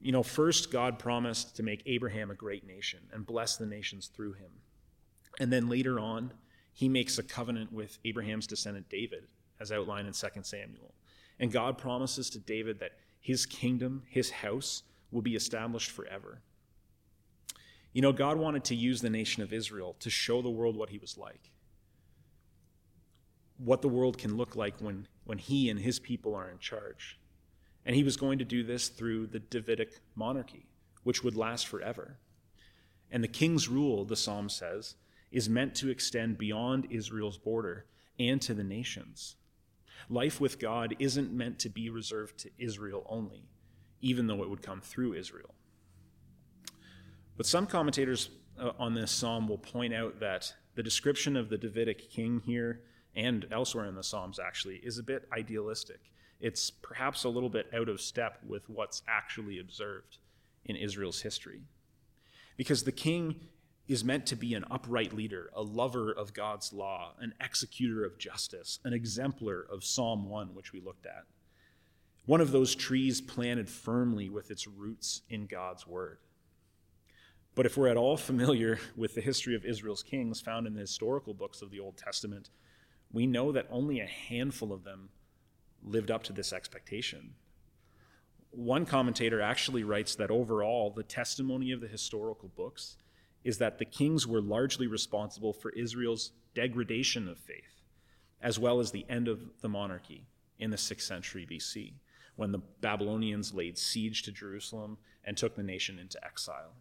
You 0.01 0.13
know, 0.13 0.23
first, 0.23 0.71
God 0.71 0.99
promised 0.99 1.57
to 1.57 1.63
make 1.63 1.83
Abraham 1.85 2.31
a 2.31 2.35
great 2.35 2.67
nation 2.67 3.01
and 3.13 3.27
bless 3.27 3.57
the 3.57 3.67
nations 3.67 4.07
through 4.07 4.35
him. 4.35 4.51
And 5.39 5.53
then 5.53 5.69
later 5.69 5.99
on, 5.99 6.33
he 6.73 6.89
makes 6.89 7.19
a 7.19 7.23
covenant 7.23 7.73
with 7.73 7.99
Abraham's 8.05 8.47
descendant 8.47 8.89
David, 8.89 9.25
as 9.59 9.73
outlined 9.73 10.07
in 10.07 10.15
2 10.15 10.29
Samuel. 10.43 10.95
And 11.39 11.53
God 11.53 11.77
promises 11.77 12.31
to 12.31 12.39
David 12.39 12.79
that 12.81 12.93
his 13.21 13.45
kingdom, 13.45 14.05
his 14.09 14.31
house, 14.31 14.85
will 15.11 15.23
be 15.23 15.35
established 15.35 15.91
forever. 15.91 16.41
You 17.93 18.01
know, 18.01 18.13
God 18.13 18.39
wanted 18.39 18.65
to 18.65 18.77
use 18.77 19.01
the 19.01 19.11
nation 19.11 19.43
of 19.43 19.53
Israel 19.53 19.97
to 19.99 20.09
show 20.09 20.41
the 20.41 20.49
world 20.49 20.77
what 20.77 20.91
he 20.91 20.99
was 20.99 21.19
like 21.19 21.51
what 23.63 23.83
the 23.83 23.89
world 23.89 24.17
can 24.19 24.37
look 24.37 24.57
like 24.57 24.81
when, 24.81 25.07
when 25.25 25.39
he 25.39 25.69
and 25.69 25.81
his 25.81 25.99
people 25.99 26.35
are 26.35 26.49
in 26.49 26.59
charge. 26.59 27.19
And 27.85 27.95
he 27.95 28.05
was 28.05 28.17
going 28.17 28.39
to 28.39 28.45
do 28.45 28.63
this 28.63 28.89
through 28.89 29.27
the 29.29 29.39
Davidic 29.39 30.01
monarchy, 30.15 30.67
which 31.03 31.23
would 31.23 31.37
last 31.37 31.67
forever. 31.67 32.19
And 33.11 33.23
the 33.23 33.29
king's 33.29 33.69
rule, 33.69 34.05
the 34.05 34.17
psalm 34.17 34.49
says, 34.49 34.95
is 35.31 35.49
meant 35.49 35.75
to 35.77 35.91
extend 35.91 36.39
beyond 36.39 36.87
Israel's 36.91 37.39
border 37.39 37.87
and 38.19 38.41
to 38.43 38.55
the 38.55 38.65
nations. 38.65 39.37
Life 40.09 40.41
with 40.41 40.59
God 40.59 40.97
isn't 40.99 41.33
meant 41.33 41.59
to 41.61 41.69
be 41.69 41.91
reserved 41.91 42.39
to 42.39 42.51
Israel 42.59 43.07
only, 43.09 43.49
even 44.01 44.27
though 44.27 44.43
it 44.43 44.51
would 44.51 44.63
come 44.63 44.81
through 44.81 45.15
Israel. 45.15 45.55
But 47.37 47.47
some 47.47 47.67
commentators 47.67 48.31
uh, 48.59 48.73
on 48.79 48.95
this 48.95 49.11
psalm 49.11 49.49
will 49.49 49.59
point 49.59 49.95
out 49.95 50.21
that 50.21 50.53
the 50.75 50.83
description 50.83 51.37
of 51.37 51.49
the 51.49 51.59
Davidic 51.59 52.11
king 52.11 52.43
here 52.45 52.83
and 53.17 53.47
elsewhere 53.51 53.87
in 53.87 53.95
the 53.95 54.03
Psalms 54.03 54.39
actually, 54.39 54.77
is 54.77 54.99
a 54.99 55.03
bit 55.03 55.29
idealistic. 55.33 56.01
It's 56.41 56.71
perhaps 56.71 57.25
a 57.25 57.29
little 57.29 57.51
bit 57.51 57.67
out 57.75 57.89
of 57.89 58.01
step 58.01 58.39
with 58.47 58.69
what's 58.69 59.03
actually 59.09 59.59
observed 59.59 60.19
in 60.65 60.77
Israel's 60.77 61.21
history. 61.21 61.61
Because 62.57 62.85
the 62.85 62.93
king 62.93 63.37
is 63.89 64.05
meant 64.05 64.25
to 64.27 64.37
be 64.37 64.55
an 64.55 64.65
upright 64.71 65.13
leader, 65.13 65.51
a 65.55 65.63
lover 65.63 66.13
of 66.13 66.33
God's 66.33 66.73
law, 66.73 67.15
an 67.19 67.35
executor 67.41 68.05
of 68.05 68.19
justice, 68.19 68.79
an 68.85 68.93
exemplar 68.93 69.67
of 69.71 69.85
Psalm 69.85 70.29
1, 70.29 70.55
which 70.55 70.73
we 70.73 70.81
looked 70.81 71.07
at. 71.07 71.25
One 72.27 72.41
of 72.41 72.53
those 72.53 72.75
trees 72.77 73.21
planted 73.21 73.69
firmly 73.69 74.29
with 74.29 74.51
its 74.51 74.69
roots 74.69 75.23
in 75.29 75.47
God's 75.47 75.87
word. 75.87 76.19
But 77.57 77.67
if 77.67 77.77
we're 77.77 77.89
at 77.89 77.97
all 77.97 78.17
familiar 78.17 78.79
with 78.97 79.15
the 79.15 79.21
history 79.21 79.57
of 79.57 79.65
Israel's 79.65 80.05
kings 80.05 80.41
found 80.41 80.67
in 80.67 80.75
the 80.75 80.81
historical 80.81 81.35
books 81.35 81.61
of 81.61 81.71
the 81.73 81.81
Old 81.81 81.97
Testament, 81.97 82.51
we 83.13 83.27
know 83.27 83.53
that 83.53 83.67
only 83.71 84.01
a 84.01 84.07
handful 84.07 84.73
of 84.73 84.85
them 84.85 85.11
lived 85.83 86.11
up 86.11 86.23
to 86.25 86.33
this 86.33 86.53
expectation. 86.53 87.35
One 88.51 88.85
commentator 88.85 89.41
actually 89.41 89.85
writes 89.85 90.15
that 90.17 90.31
overall, 90.31 90.91
the 90.91 91.03
testimony 91.03 91.73
of 91.73 91.81
the 91.81 91.89
historical 91.89 92.49
books 92.49 92.97
is 93.45 93.59
that 93.59 93.79
the 93.79 93.85
kings 93.85 94.27
were 94.27 94.41
largely 94.41 94.87
responsible 94.87 95.53
for 95.53 95.71
Israel's 95.71 96.33
degradation 96.55 97.29
of 97.29 97.39
faith, 97.39 97.81
as 98.43 98.59
well 98.59 98.81
as 98.81 98.91
the 98.91 99.07
end 99.09 99.29
of 99.29 99.41
the 99.61 99.69
monarchy 99.69 100.27
in 100.59 100.71
the 100.71 100.77
6th 100.77 101.03
century 101.03 101.47
BC, 101.51 101.95
when 102.37 102.53
the 102.53 102.61
Babylonians 102.81 103.55
laid 103.55 103.79
siege 103.79 104.23
to 104.23 104.33
Jerusalem 104.33 104.99
and 105.25 105.37
took 105.37 105.57
the 105.57 105.63
nation 105.63 105.99
into 105.99 106.23
exile. 106.25 106.75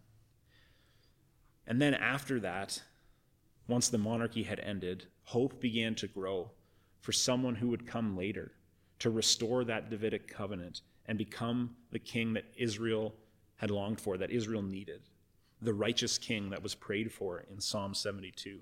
And 1.66 1.80
then 1.80 1.94
after 1.94 2.40
that, 2.40 2.82
once 3.68 3.88
the 3.88 3.98
monarchy 3.98 4.42
had 4.42 4.58
ended, 4.60 5.06
hope 5.30 5.60
began 5.60 5.94
to 5.94 6.08
grow 6.08 6.50
for 7.00 7.12
someone 7.12 7.54
who 7.54 7.68
would 7.68 7.86
come 7.86 8.16
later 8.16 8.50
to 8.98 9.10
restore 9.10 9.62
that 9.62 9.88
Davidic 9.88 10.26
covenant 10.26 10.80
and 11.06 11.16
become 11.16 11.76
the 11.92 12.00
king 12.00 12.32
that 12.32 12.46
Israel 12.56 13.14
had 13.54 13.70
longed 13.70 14.00
for, 14.00 14.18
that 14.18 14.32
Israel 14.32 14.60
needed, 14.60 15.02
the 15.62 15.72
righteous 15.72 16.18
king 16.18 16.50
that 16.50 16.64
was 16.64 16.74
prayed 16.74 17.12
for 17.12 17.44
in 17.48 17.60
Psalm 17.60 17.94
72. 17.94 18.58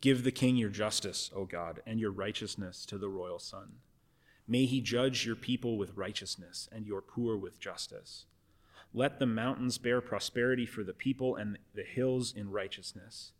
Give 0.00 0.24
the 0.24 0.32
king 0.32 0.56
your 0.56 0.70
justice, 0.70 1.30
O 1.36 1.44
God, 1.44 1.82
and 1.86 2.00
your 2.00 2.10
righteousness 2.10 2.86
to 2.86 2.96
the 2.96 3.10
royal 3.10 3.38
son. 3.38 3.72
May 4.48 4.64
he 4.64 4.80
judge 4.80 5.26
your 5.26 5.36
people 5.36 5.76
with 5.76 5.94
righteousness 5.94 6.70
and 6.72 6.86
your 6.86 7.02
poor 7.02 7.36
with 7.36 7.60
justice. 7.60 8.24
Let 8.94 9.18
the 9.18 9.26
mountains 9.26 9.76
bear 9.76 10.00
prosperity 10.00 10.64
for 10.64 10.82
the 10.82 10.94
people 10.94 11.36
and 11.36 11.58
the 11.74 11.82
hills 11.82 12.32
in 12.34 12.50
righteousness. 12.50 13.32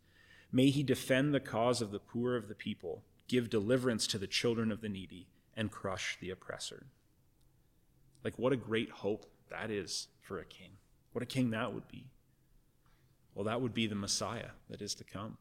May 0.51 0.69
he 0.69 0.83
defend 0.83 1.33
the 1.33 1.39
cause 1.39 1.81
of 1.81 1.91
the 1.91 1.99
poor 1.99 2.35
of 2.35 2.47
the 2.47 2.55
people, 2.55 3.03
give 3.27 3.49
deliverance 3.49 4.07
to 4.07 4.17
the 4.17 4.27
children 4.27 4.71
of 4.71 4.81
the 4.81 4.89
needy, 4.89 5.27
and 5.55 5.71
crush 5.71 6.17
the 6.19 6.29
oppressor. 6.29 6.87
Like, 8.23 8.37
what 8.37 8.53
a 8.53 8.57
great 8.57 8.89
hope 8.89 9.25
that 9.49 9.71
is 9.71 10.07
for 10.21 10.39
a 10.39 10.45
king. 10.45 10.71
What 11.11 11.23
a 11.23 11.25
king 11.25 11.51
that 11.51 11.73
would 11.73 11.87
be. 11.87 12.05
Well, 13.33 13.45
that 13.45 13.61
would 13.61 13.73
be 13.73 13.87
the 13.87 13.95
Messiah 13.95 14.49
that 14.69 14.81
is 14.81 14.95
to 14.95 15.03
come. 15.03 15.37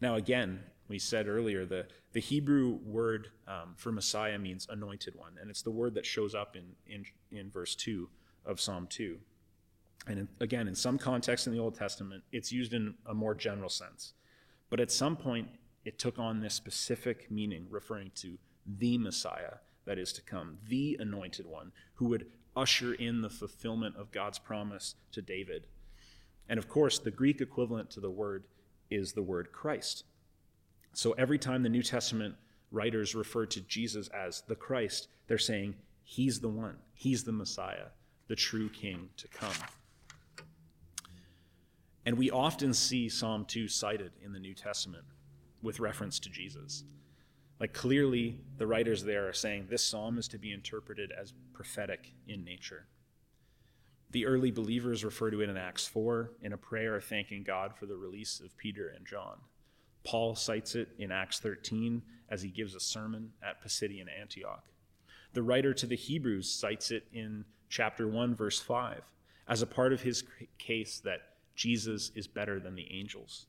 Now, 0.00 0.16
again, 0.16 0.60
we 0.88 0.98
said 0.98 1.26
earlier 1.26 1.64
the, 1.64 1.86
the 2.12 2.20
Hebrew 2.20 2.78
word 2.84 3.28
um, 3.48 3.74
for 3.76 3.90
Messiah 3.90 4.38
means 4.38 4.66
anointed 4.70 5.14
one, 5.14 5.32
and 5.40 5.50
it's 5.50 5.62
the 5.62 5.70
word 5.70 5.94
that 5.94 6.06
shows 6.06 6.34
up 6.34 6.56
in, 6.56 6.64
in, 6.86 7.04
in 7.30 7.50
verse 7.50 7.74
2 7.74 8.08
of 8.44 8.60
Psalm 8.60 8.86
2. 8.88 9.18
And 10.06 10.20
in, 10.20 10.28
again, 10.40 10.68
in 10.68 10.74
some 10.74 10.98
contexts 10.98 11.46
in 11.46 11.52
the 11.52 11.58
Old 11.58 11.74
Testament, 11.74 12.22
it's 12.32 12.52
used 12.52 12.74
in 12.74 12.94
a 13.06 13.14
more 13.14 13.34
general 13.34 13.68
sense. 13.68 14.12
But 14.70 14.80
at 14.80 14.90
some 14.90 15.16
point, 15.16 15.48
it 15.84 15.98
took 15.98 16.18
on 16.18 16.40
this 16.40 16.54
specific 16.54 17.30
meaning, 17.30 17.66
referring 17.70 18.10
to 18.16 18.38
the 18.78 18.98
Messiah 18.98 19.54
that 19.84 19.98
is 19.98 20.12
to 20.14 20.22
come, 20.22 20.58
the 20.68 20.96
anointed 21.00 21.46
one 21.46 21.72
who 21.94 22.06
would 22.06 22.26
usher 22.56 22.94
in 22.94 23.20
the 23.20 23.30
fulfillment 23.30 23.96
of 23.96 24.10
God's 24.10 24.38
promise 24.38 24.94
to 25.12 25.22
David. 25.22 25.66
And 26.48 26.58
of 26.58 26.68
course, 26.68 26.98
the 26.98 27.10
Greek 27.10 27.40
equivalent 27.40 27.90
to 27.90 28.00
the 28.00 28.10
word 28.10 28.44
is 28.90 29.12
the 29.12 29.22
word 29.22 29.52
Christ. 29.52 30.04
So 30.92 31.12
every 31.12 31.38
time 31.38 31.62
the 31.62 31.68
New 31.68 31.82
Testament 31.82 32.34
writers 32.72 33.14
refer 33.14 33.46
to 33.46 33.60
Jesus 33.60 34.08
as 34.08 34.42
the 34.48 34.54
Christ, 34.54 35.08
they're 35.28 35.38
saying 35.38 35.74
he's 36.02 36.40
the 36.40 36.48
one, 36.48 36.76
he's 36.94 37.24
the 37.24 37.32
Messiah, 37.32 37.88
the 38.28 38.36
true 38.36 38.68
king 38.68 39.10
to 39.18 39.28
come. 39.28 39.54
And 42.06 42.16
we 42.16 42.30
often 42.30 42.72
see 42.72 43.08
Psalm 43.08 43.44
2 43.44 43.66
cited 43.66 44.12
in 44.24 44.32
the 44.32 44.38
New 44.38 44.54
Testament 44.54 45.04
with 45.60 45.80
reference 45.80 46.20
to 46.20 46.30
Jesus. 46.30 46.84
Like 47.58 47.72
clearly, 47.72 48.38
the 48.58 48.66
writers 48.66 49.02
there 49.02 49.28
are 49.28 49.32
saying 49.32 49.66
this 49.68 49.82
psalm 49.82 50.16
is 50.16 50.28
to 50.28 50.38
be 50.38 50.52
interpreted 50.52 51.10
as 51.10 51.32
prophetic 51.52 52.12
in 52.28 52.44
nature. 52.44 52.86
The 54.12 54.24
early 54.24 54.52
believers 54.52 55.04
refer 55.04 55.30
to 55.30 55.40
it 55.40 55.48
in 55.48 55.56
Acts 55.56 55.88
4 55.88 56.30
in 56.42 56.52
a 56.52 56.56
prayer 56.56 57.00
thanking 57.00 57.42
God 57.42 57.74
for 57.74 57.86
the 57.86 57.96
release 57.96 58.38
of 58.38 58.56
Peter 58.56 58.92
and 58.94 59.04
John. 59.04 59.38
Paul 60.04 60.36
cites 60.36 60.76
it 60.76 60.90
in 60.98 61.10
Acts 61.10 61.40
13 61.40 62.02
as 62.30 62.40
he 62.40 62.50
gives 62.50 62.76
a 62.76 62.80
sermon 62.80 63.32
at 63.42 63.64
Pisidian 63.64 64.06
Antioch. 64.20 64.64
The 65.32 65.42
writer 65.42 65.74
to 65.74 65.86
the 65.86 65.96
Hebrews 65.96 66.48
cites 66.48 66.92
it 66.92 67.08
in 67.12 67.44
chapter 67.68 68.06
1, 68.06 68.36
verse 68.36 68.60
5, 68.60 69.02
as 69.48 69.60
a 69.60 69.66
part 69.66 69.92
of 69.92 70.02
his 70.02 70.22
case 70.58 71.00
that 71.00 71.35
Jesus 71.56 72.12
is 72.14 72.28
better 72.28 72.60
than 72.60 72.76
the 72.76 72.86
angels. 72.92 73.46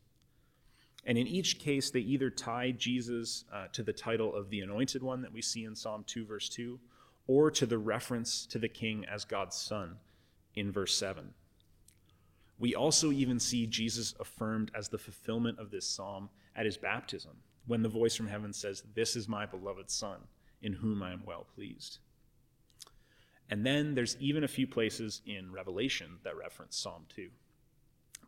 And 1.05 1.17
in 1.17 1.27
each 1.27 1.59
case, 1.59 1.91
they 1.91 1.99
either 1.99 2.29
tie 2.29 2.71
Jesus 2.71 3.45
uh, 3.53 3.67
to 3.73 3.83
the 3.83 3.93
title 3.93 4.33
of 4.33 4.49
the 4.49 4.61
anointed 4.61 5.03
one 5.03 5.21
that 5.21 5.31
we 5.31 5.41
see 5.41 5.63
in 5.63 5.75
Psalm 5.75 6.03
2, 6.07 6.25
verse 6.25 6.49
2, 6.49 6.79
or 7.27 7.51
to 7.51 7.65
the 7.65 7.77
reference 7.77 8.45
to 8.47 8.57
the 8.57 8.67
king 8.67 9.05
as 9.05 9.23
God's 9.23 9.55
son 9.55 9.97
in 10.55 10.71
verse 10.71 10.95
7. 10.97 11.33
We 12.59 12.73
also 12.73 13.11
even 13.11 13.39
see 13.39 13.67
Jesus 13.67 14.15
affirmed 14.19 14.71
as 14.73 14.89
the 14.89 14.97
fulfillment 14.97 15.59
of 15.59 15.69
this 15.69 15.85
psalm 15.85 16.29
at 16.55 16.65
his 16.65 16.77
baptism, 16.77 17.37
when 17.67 17.83
the 17.83 17.89
voice 17.89 18.15
from 18.15 18.27
heaven 18.27 18.51
says, 18.51 18.83
This 18.95 19.15
is 19.15 19.29
my 19.29 19.45
beloved 19.45 19.91
Son, 19.91 20.17
in 20.61 20.73
whom 20.73 21.03
I 21.03 21.13
am 21.13 21.23
well 21.25 21.45
pleased. 21.53 21.99
And 23.49 23.65
then 23.65 23.93
there's 23.93 24.17
even 24.19 24.43
a 24.43 24.47
few 24.47 24.65
places 24.65 25.21
in 25.25 25.51
Revelation 25.51 26.17
that 26.23 26.35
reference 26.35 26.75
Psalm 26.77 27.05
2. 27.15 27.29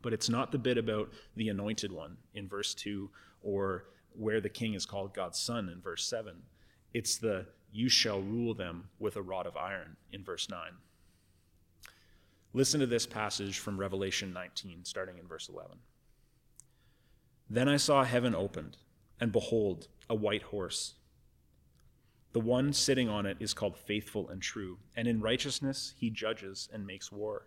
But 0.02 0.12
it's 0.12 0.28
not 0.28 0.52
the 0.52 0.58
bit 0.58 0.78
about 0.78 1.12
the 1.36 1.48
anointed 1.48 1.92
one 1.92 2.16
in 2.34 2.48
verse 2.48 2.74
2 2.74 3.10
or 3.42 3.84
where 4.12 4.40
the 4.40 4.48
king 4.48 4.74
is 4.74 4.86
called 4.86 5.14
God's 5.14 5.38
son 5.38 5.68
in 5.68 5.80
verse 5.80 6.04
7. 6.04 6.34
It's 6.92 7.18
the 7.18 7.46
you 7.72 7.88
shall 7.88 8.20
rule 8.20 8.54
them 8.54 8.88
with 8.98 9.16
a 9.16 9.22
rod 9.22 9.46
of 9.46 9.56
iron 9.56 9.96
in 10.12 10.24
verse 10.24 10.48
9. 10.48 10.60
Listen 12.52 12.80
to 12.80 12.86
this 12.86 13.06
passage 13.06 13.60
from 13.60 13.78
Revelation 13.78 14.32
19, 14.32 14.84
starting 14.84 15.18
in 15.18 15.28
verse 15.28 15.48
11. 15.48 15.78
Then 17.48 17.68
I 17.68 17.76
saw 17.76 18.02
heaven 18.02 18.34
opened, 18.34 18.78
and 19.20 19.30
behold, 19.30 19.86
a 20.08 20.14
white 20.16 20.42
horse. 20.42 20.94
The 22.32 22.40
one 22.40 22.72
sitting 22.72 23.08
on 23.08 23.26
it 23.26 23.36
is 23.40 23.54
called 23.54 23.76
Faithful 23.76 24.28
and 24.28 24.42
True, 24.42 24.78
and 24.96 25.06
in 25.06 25.20
righteousness 25.20 25.94
he 25.96 26.10
judges 26.10 26.68
and 26.72 26.86
makes 26.86 27.12
war. 27.12 27.46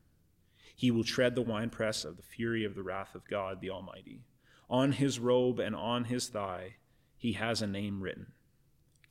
He 0.81 0.89
will 0.89 1.03
tread 1.03 1.35
the 1.35 1.43
winepress 1.43 2.03
of 2.05 2.17
the 2.17 2.23
fury 2.23 2.65
of 2.65 2.73
the 2.73 2.81
wrath 2.81 3.13
of 3.13 3.27
God 3.27 3.61
the 3.61 3.69
Almighty. 3.69 4.23
On 4.67 4.93
his 4.93 5.19
robe 5.19 5.59
and 5.59 5.75
on 5.75 6.05
his 6.05 6.27
thigh, 6.27 6.77
he 7.15 7.33
has 7.33 7.61
a 7.61 7.67
name 7.67 8.01
written 8.01 8.31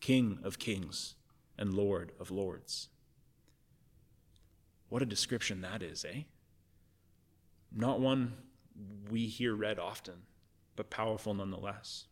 King 0.01 0.41
of 0.43 0.59
Kings 0.59 1.15
and 1.57 1.73
Lord 1.73 2.11
of 2.19 2.33
Lords. 2.33 2.89
What 4.89 5.01
a 5.01 5.07
description 5.07 5.61
that 5.61 5.81
is, 5.81 6.05
eh? 6.05 6.23
Not 7.71 8.01
one 8.01 8.33
we 9.09 9.27
hear 9.27 9.55
read 9.55 9.79
often, 9.79 10.23
but 10.75 10.91
powerful 10.91 11.35
nonetheless. 11.35 12.07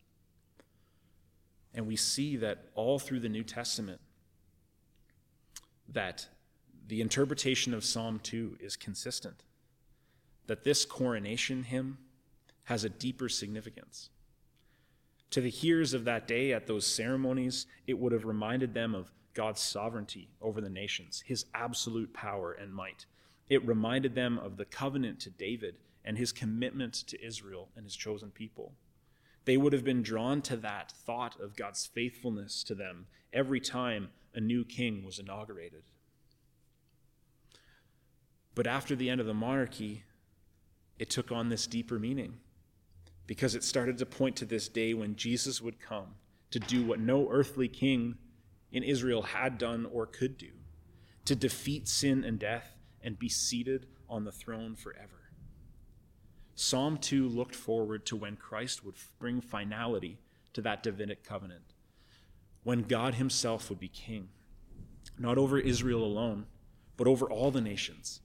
And 1.74 1.88
we 1.88 1.96
see 1.96 2.36
that 2.36 2.66
all 2.76 3.00
through 3.00 3.18
the 3.18 3.28
New 3.28 3.42
Testament, 3.42 4.00
that 5.88 6.28
the 6.88 7.00
interpretation 7.02 7.74
of 7.74 7.84
Psalm 7.84 8.18
2 8.22 8.58
is 8.60 8.74
consistent 8.74 9.44
that 10.46 10.64
this 10.64 10.86
coronation 10.86 11.62
hymn 11.62 11.98
has 12.64 12.82
a 12.82 12.88
deeper 12.88 13.28
significance. 13.28 14.08
To 15.30 15.42
the 15.42 15.50
hearers 15.50 15.92
of 15.92 16.04
that 16.04 16.26
day 16.26 16.54
at 16.54 16.66
those 16.66 16.86
ceremonies, 16.86 17.66
it 17.86 17.98
would 17.98 18.12
have 18.12 18.24
reminded 18.24 18.72
them 18.72 18.94
of 18.94 19.12
God's 19.34 19.60
sovereignty 19.60 20.30
over 20.40 20.62
the 20.62 20.70
nations, 20.70 21.22
his 21.26 21.44
absolute 21.54 22.14
power 22.14 22.52
and 22.52 22.72
might. 22.72 23.04
It 23.50 23.66
reminded 23.66 24.14
them 24.14 24.38
of 24.38 24.56
the 24.56 24.64
covenant 24.64 25.20
to 25.20 25.30
David 25.30 25.76
and 26.06 26.16
his 26.16 26.32
commitment 26.32 26.94
to 26.94 27.22
Israel 27.22 27.68
and 27.76 27.84
his 27.84 27.94
chosen 27.94 28.30
people. 28.30 28.72
They 29.44 29.58
would 29.58 29.74
have 29.74 29.84
been 29.84 30.02
drawn 30.02 30.40
to 30.42 30.56
that 30.56 30.92
thought 30.92 31.38
of 31.38 31.56
God's 31.56 31.86
faithfulness 31.86 32.62
to 32.64 32.74
them 32.74 33.06
every 33.32 33.60
time 33.60 34.08
a 34.34 34.40
new 34.40 34.64
king 34.64 35.04
was 35.04 35.18
inaugurated. 35.18 35.82
But 38.58 38.66
after 38.66 38.96
the 38.96 39.08
end 39.08 39.20
of 39.20 39.28
the 39.28 39.34
monarchy, 39.34 40.02
it 40.98 41.08
took 41.10 41.30
on 41.30 41.48
this 41.48 41.64
deeper 41.68 41.96
meaning 41.96 42.40
because 43.24 43.54
it 43.54 43.62
started 43.62 43.98
to 43.98 44.04
point 44.04 44.34
to 44.34 44.44
this 44.44 44.66
day 44.66 44.94
when 44.94 45.14
Jesus 45.14 45.62
would 45.62 45.78
come 45.78 46.16
to 46.50 46.58
do 46.58 46.84
what 46.84 46.98
no 46.98 47.28
earthly 47.30 47.68
king 47.68 48.16
in 48.72 48.82
Israel 48.82 49.22
had 49.22 49.58
done 49.58 49.86
or 49.86 50.06
could 50.06 50.36
do 50.36 50.50
to 51.24 51.36
defeat 51.36 51.86
sin 51.86 52.24
and 52.24 52.40
death 52.40 52.74
and 53.00 53.16
be 53.16 53.28
seated 53.28 53.86
on 54.08 54.24
the 54.24 54.32
throne 54.32 54.74
forever. 54.74 55.30
Psalm 56.56 56.98
2 56.98 57.28
looked 57.28 57.54
forward 57.54 58.04
to 58.06 58.16
when 58.16 58.34
Christ 58.34 58.84
would 58.84 58.96
bring 59.20 59.40
finality 59.40 60.18
to 60.54 60.62
that 60.62 60.82
Davidic 60.82 61.22
covenant, 61.22 61.74
when 62.64 62.82
God 62.82 63.14
himself 63.14 63.70
would 63.70 63.78
be 63.78 63.86
king, 63.86 64.30
not 65.16 65.38
over 65.38 65.60
Israel 65.60 66.02
alone, 66.02 66.46
but 66.96 67.06
over 67.06 67.30
all 67.30 67.52
the 67.52 67.60
nations, 67.60 68.20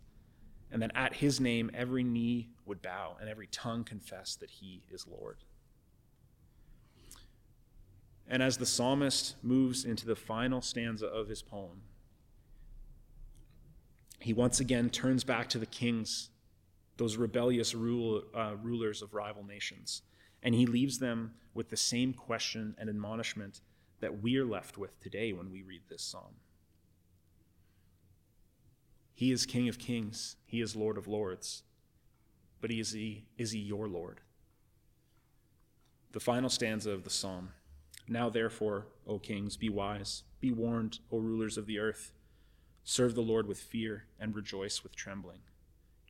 and 0.73 0.81
that 0.81 0.91
at 0.95 1.13
his 1.13 1.39
name 1.39 1.69
every 1.73 2.03
knee 2.03 2.49
would 2.65 2.81
bow 2.81 3.15
and 3.21 3.29
every 3.29 3.47
tongue 3.47 3.83
confess 3.83 4.35
that 4.35 4.49
he 4.49 4.81
is 4.89 5.05
Lord. 5.07 5.37
And 8.27 8.41
as 8.41 8.57
the 8.57 8.65
psalmist 8.65 9.35
moves 9.43 9.85
into 9.85 10.07
the 10.07 10.15
final 10.15 10.61
stanza 10.61 11.05
of 11.05 11.27
his 11.27 11.43
poem, 11.43 11.83
he 14.19 14.33
once 14.33 14.59
again 14.59 14.89
turns 14.89 15.23
back 15.23 15.47
to 15.49 15.59
the 15.59 15.65
kings, 15.67 16.29
those 16.97 17.17
rebellious 17.17 17.75
rule, 17.75 18.23
uh, 18.33 18.55
rulers 18.61 19.01
of 19.03 19.13
rival 19.13 19.43
nations, 19.43 20.01
and 20.41 20.55
he 20.55 20.65
leaves 20.65 20.97
them 20.97 21.35
with 21.53 21.69
the 21.69 21.77
same 21.77 22.13
question 22.13 22.73
and 22.79 22.89
admonishment 22.89 23.61
that 23.99 24.23
we're 24.23 24.45
left 24.45 24.77
with 24.77 24.99
today 24.99 25.33
when 25.33 25.51
we 25.51 25.61
read 25.61 25.81
this 25.89 26.01
psalm. 26.01 26.33
He 29.13 29.31
is 29.31 29.45
King 29.45 29.69
of 29.69 29.77
kings, 29.77 30.35
He 30.45 30.61
is 30.61 30.75
Lord 30.75 30.97
of 30.97 31.07
lords, 31.07 31.63
but 32.61 32.71
is, 32.71 32.93
he, 32.93 33.25
is 33.37 33.51
He 33.51 33.59
your 33.59 33.87
Lord? 33.87 34.21
The 36.11 36.19
final 36.19 36.49
stanza 36.49 36.91
of 36.91 37.03
the 37.03 37.09
psalm 37.09 37.49
Now 38.07 38.29
therefore, 38.29 38.87
O 39.07 39.19
kings, 39.19 39.57
be 39.57 39.69
wise, 39.69 40.23
be 40.39 40.51
warned, 40.51 40.99
O 41.11 41.17
rulers 41.17 41.57
of 41.57 41.65
the 41.65 41.79
earth. 41.79 42.11
Serve 42.83 43.15
the 43.15 43.21
Lord 43.21 43.47
with 43.47 43.59
fear 43.59 44.05
and 44.19 44.35
rejoice 44.35 44.83
with 44.83 44.95
trembling. 44.95 45.39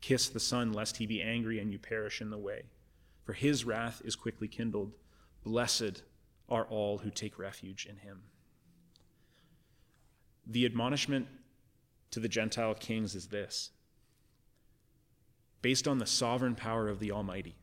Kiss 0.02 0.28
the 0.28 0.40
Son, 0.40 0.74
lest 0.74 0.98
he 0.98 1.06
be 1.06 1.22
angry 1.22 1.60
and 1.60 1.72
you 1.72 1.80
perish 1.80 2.20
in 2.20 2.30
the 2.30 2.38
way. 2.38 2.64
For 3.24 3.34
his 3.34 3.64
wrath 3.64 4.02
is 4.04 4.16
quickly 4.16 4.48
kindled. 4.48 4.92
Blessed 5.44 6.04
are 6.50 6.66
all 6.66 6.98
who 6.98 7.10
take 7.10 7.40
refuge 7.40 7.86
in 7.86 7.98
him. 7.98 8.24
The 10.46 10.66
admonishment 10.66 11.28
to 12.14 12.20
the 12.20 12.30
Gentile 12.30 12.76
kings 12.76 13.16
is 13.16 13.28
this 13.28 13.72
based 15.64 15.88
on 15.88 15.98
the 15.98 16.06
sovereign 16.06 16.56
power 16.56 16.88
of 16.90 17.00
the 17.00 17.12
Almighty, 17.12 17.56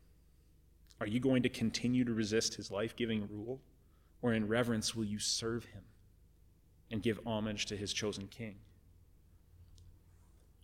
are 1.00 1.06
you 1.06 1.20
going 1.20 1.42
to 1.42 1.48
continue 1.48 2.04
to 2.04 2.12
resist 2.12 2.54
his 2.54 2.70
life 2.70 2.96
giving 2.96 3.28
rule, 3.30 3.60
or 4.22 4.32
in 4.32 4.48
reverence 4.48 4.94
will 4.94 5.04
you 5.04 5.18
serve 5.18 5.66
him 5.66 5.82
and 6.90 7.02
give 7.02 7.20
homage 7.24 7.66
to 7.66 7.76
his 7.76 7.92
chosen 7.92 8.26
king? 8.26 8.56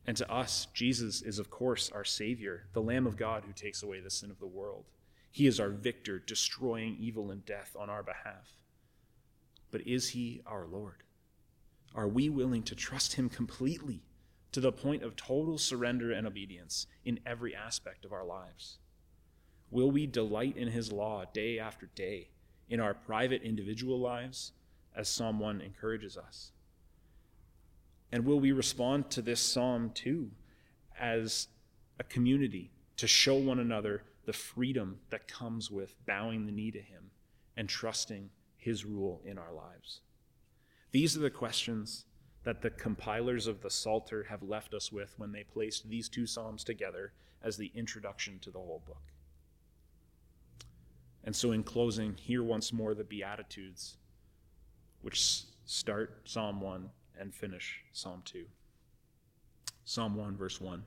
And 0.06 0.16
to 0.16 0.32
us, 0.32 0.66
Jesus 0.72 1.22
is, 1.22 1.38
of 1.38 1.50
course, 1.50 1.90
our 1.92 2.04
Savior, 2.04 2.64
the 2.72 2.82
Lamb 2.82 3.06
of 3.06 3.16
God 3.16 3.44
who 3.46 3.52
takes 3.52 3.82
away 3.82 4.00
the 4.00 4.10
sin 4.10 4.30
of 4.30 4.40
the 4.40 4.46
world. 4.46 4.84
He 5.30 5.46
is 5.46 5.60
our 5.60 5.70
victor, 5.70 6.18
destroying 6.18 6.96
evil 6.98 7.30
and 7.30 7.44
death 7.44 7.76
on 7.78 7.90
our 7.90 8.02
behalf. 8.02 8.48
But 9.70 9.86
is 9.86 10.08
He 10.08 10.42
our 10.46 10.66
Lord? 10.66 11.02
Are 11.94 12.08
we 12.08 12.28
willing 12.28 12.62
to 12.64 12.74
trust 12.74 13.14
Him 13.14 13.28
completely 13.28 14.02
to 14.52 14.60
the 14.60 14.72
point 14.72 15.02
of 15.02 15.16
total 15.16 15.58
surrender 15.58 16.12
and 16.12 16.26
obedience 16.26 16.86
in 17.04 17.20
every 17.26 17.54
aspect 17.54 18.04
of 18.04 18.12
our 18.12 18.24
lives? 18.24 18.78
Will 19.70 19.90
we 19.90 20.06
delight 20.06 20.56
in 20.56 20.68
His 20.68 20.92
law 20.92 21.24
day 21.32 21.58
after 21.58 21.86
day 21.94 22.30
in 22.68 22.80
our 22.80 22.94
private 22.94 23.42
individual 23.42 23.98
lives, 23.98 24.52
as 24.94 25.08
Psalm 25.08 25.38
1 25.38 25.60
encourages 25.60 26.16
us? 26.16 26.52
And 28.12 28.24
will 28.24 28.40
we 28.40 28.52
respond 28.52 29.10
to 29.10 29.22
this 29.22 29.40
psalm 29.40 29.90
too 29.90 30.30
as 30.98 31.48
a 31.98 32.04
community 32.04 32.70
to 32.96 33.06
show 33.06 33.34
one 33.34 33.58
another 33.58 34.04
the 34.24 34.32
freedom 34.32 34.98
that 35.10 35.28
comes 35.28 35.70
with 35.70 35.94
bowing 36.06 36.46
the 36.46 36.52
knee 36.52 36.70
to 36.70 36.80
Him 36.80 37.10
and 37.56 37.68
trusting 37.68 38.30
His 38.56 38.84
rule 38.84 39.20
in 39.24 39.38
our 39.38 39.52
lives? 39.52 40.00
These 40.92 41.16
are 41.16 41.20
the 41.20 41.30
questions 41.30 42.04
that 42.44 42.62
the 42.62 42.70
compilers 42.70 43.46
of 43.46 43.60
the 43.60 43.70
Psalter 43.70 44.24
have 44.24 44.42
left 44.42 44.72
us 44.72 44.92
with 44.92 45.14
when 45.16 45.32
they 45.32 45.42
placed 45.42 45.88
these 45.88 46.08
two 46.08 46.26
psalms 46.26 46.62
together 46.62 47.12
as 47.42 47.56
the 47.56 47.72
introduction 47.74 48.38
to 48.40 48.50
the 48.50 48.58
whole 48.58 48.82
book. 48.86 49.02
And 51.24 51.34
so, 51.34 51.50
in 51.50 51.64
closing, 51.64 52.14
hear 52.14 52.44
once 52.44 52.72
more 52.72 52.94
the 52.94 53.02
Beatitudes, 53.02 53.96
which 55.02 55.42
start 55.64 56.20
Psalm 56.24 56.60
1 56.60 56.88
and 57.18 57.34
finish 57.34 57.82
Psalm 57.92 58.22
2. 58.24 58.44
Psalm 59.84 60.14
1, 60.14 60.36
verse 60.36 60.60
1. 60.60 60.84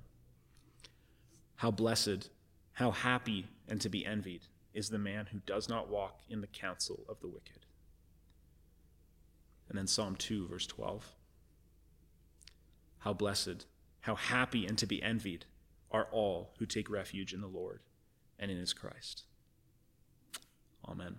How 1.56 1.72
blessed, 1.72 2.30
how 2.72 2.92
happy, 2.92 3.48
and 3.68 3.82
to 3.82 3.90
be 3.90 4.06
envied 4.06 4.44
is 4.74 4.90
the 4.90 4.98
man 4.98 5.26
who 5.26 5.40
does 5.46 5.68
not 5.68 5.90
walk 5.90 6.22
in 6.30 6.40
the 6.40 6.48
counsel 6.48 7.04
of 7.10 7.20
the 7.20 7.28
wicked. 7.28 7.66
And 9.70 9.78
then 9.78 9.88
Psalm 9.88 10.16
2, 10.16 10.48
verse 10.48 10.66
12. 10.66 11.16
How 13.00 13.14
blessed, 13.14 13.68
how 14.02 14.16
happy, 14.16 14.66
and 14.66 14.78
to 14.78 14.86
be 14.86 15.02
envied 15.02 15.46
are 15.92 16.08
all 16.12 16.54
who 16.60 16.66
take 16.66 16.90
refuge 16.90 17.34
in 17.34 17.42
the 17.42 17.48
Lord 17.48 17.82
and 18.38 18.52
in 18.52 18.58
his 18.58 18.74
Christ. 18.74 19.24
Amen. 20.88 21.18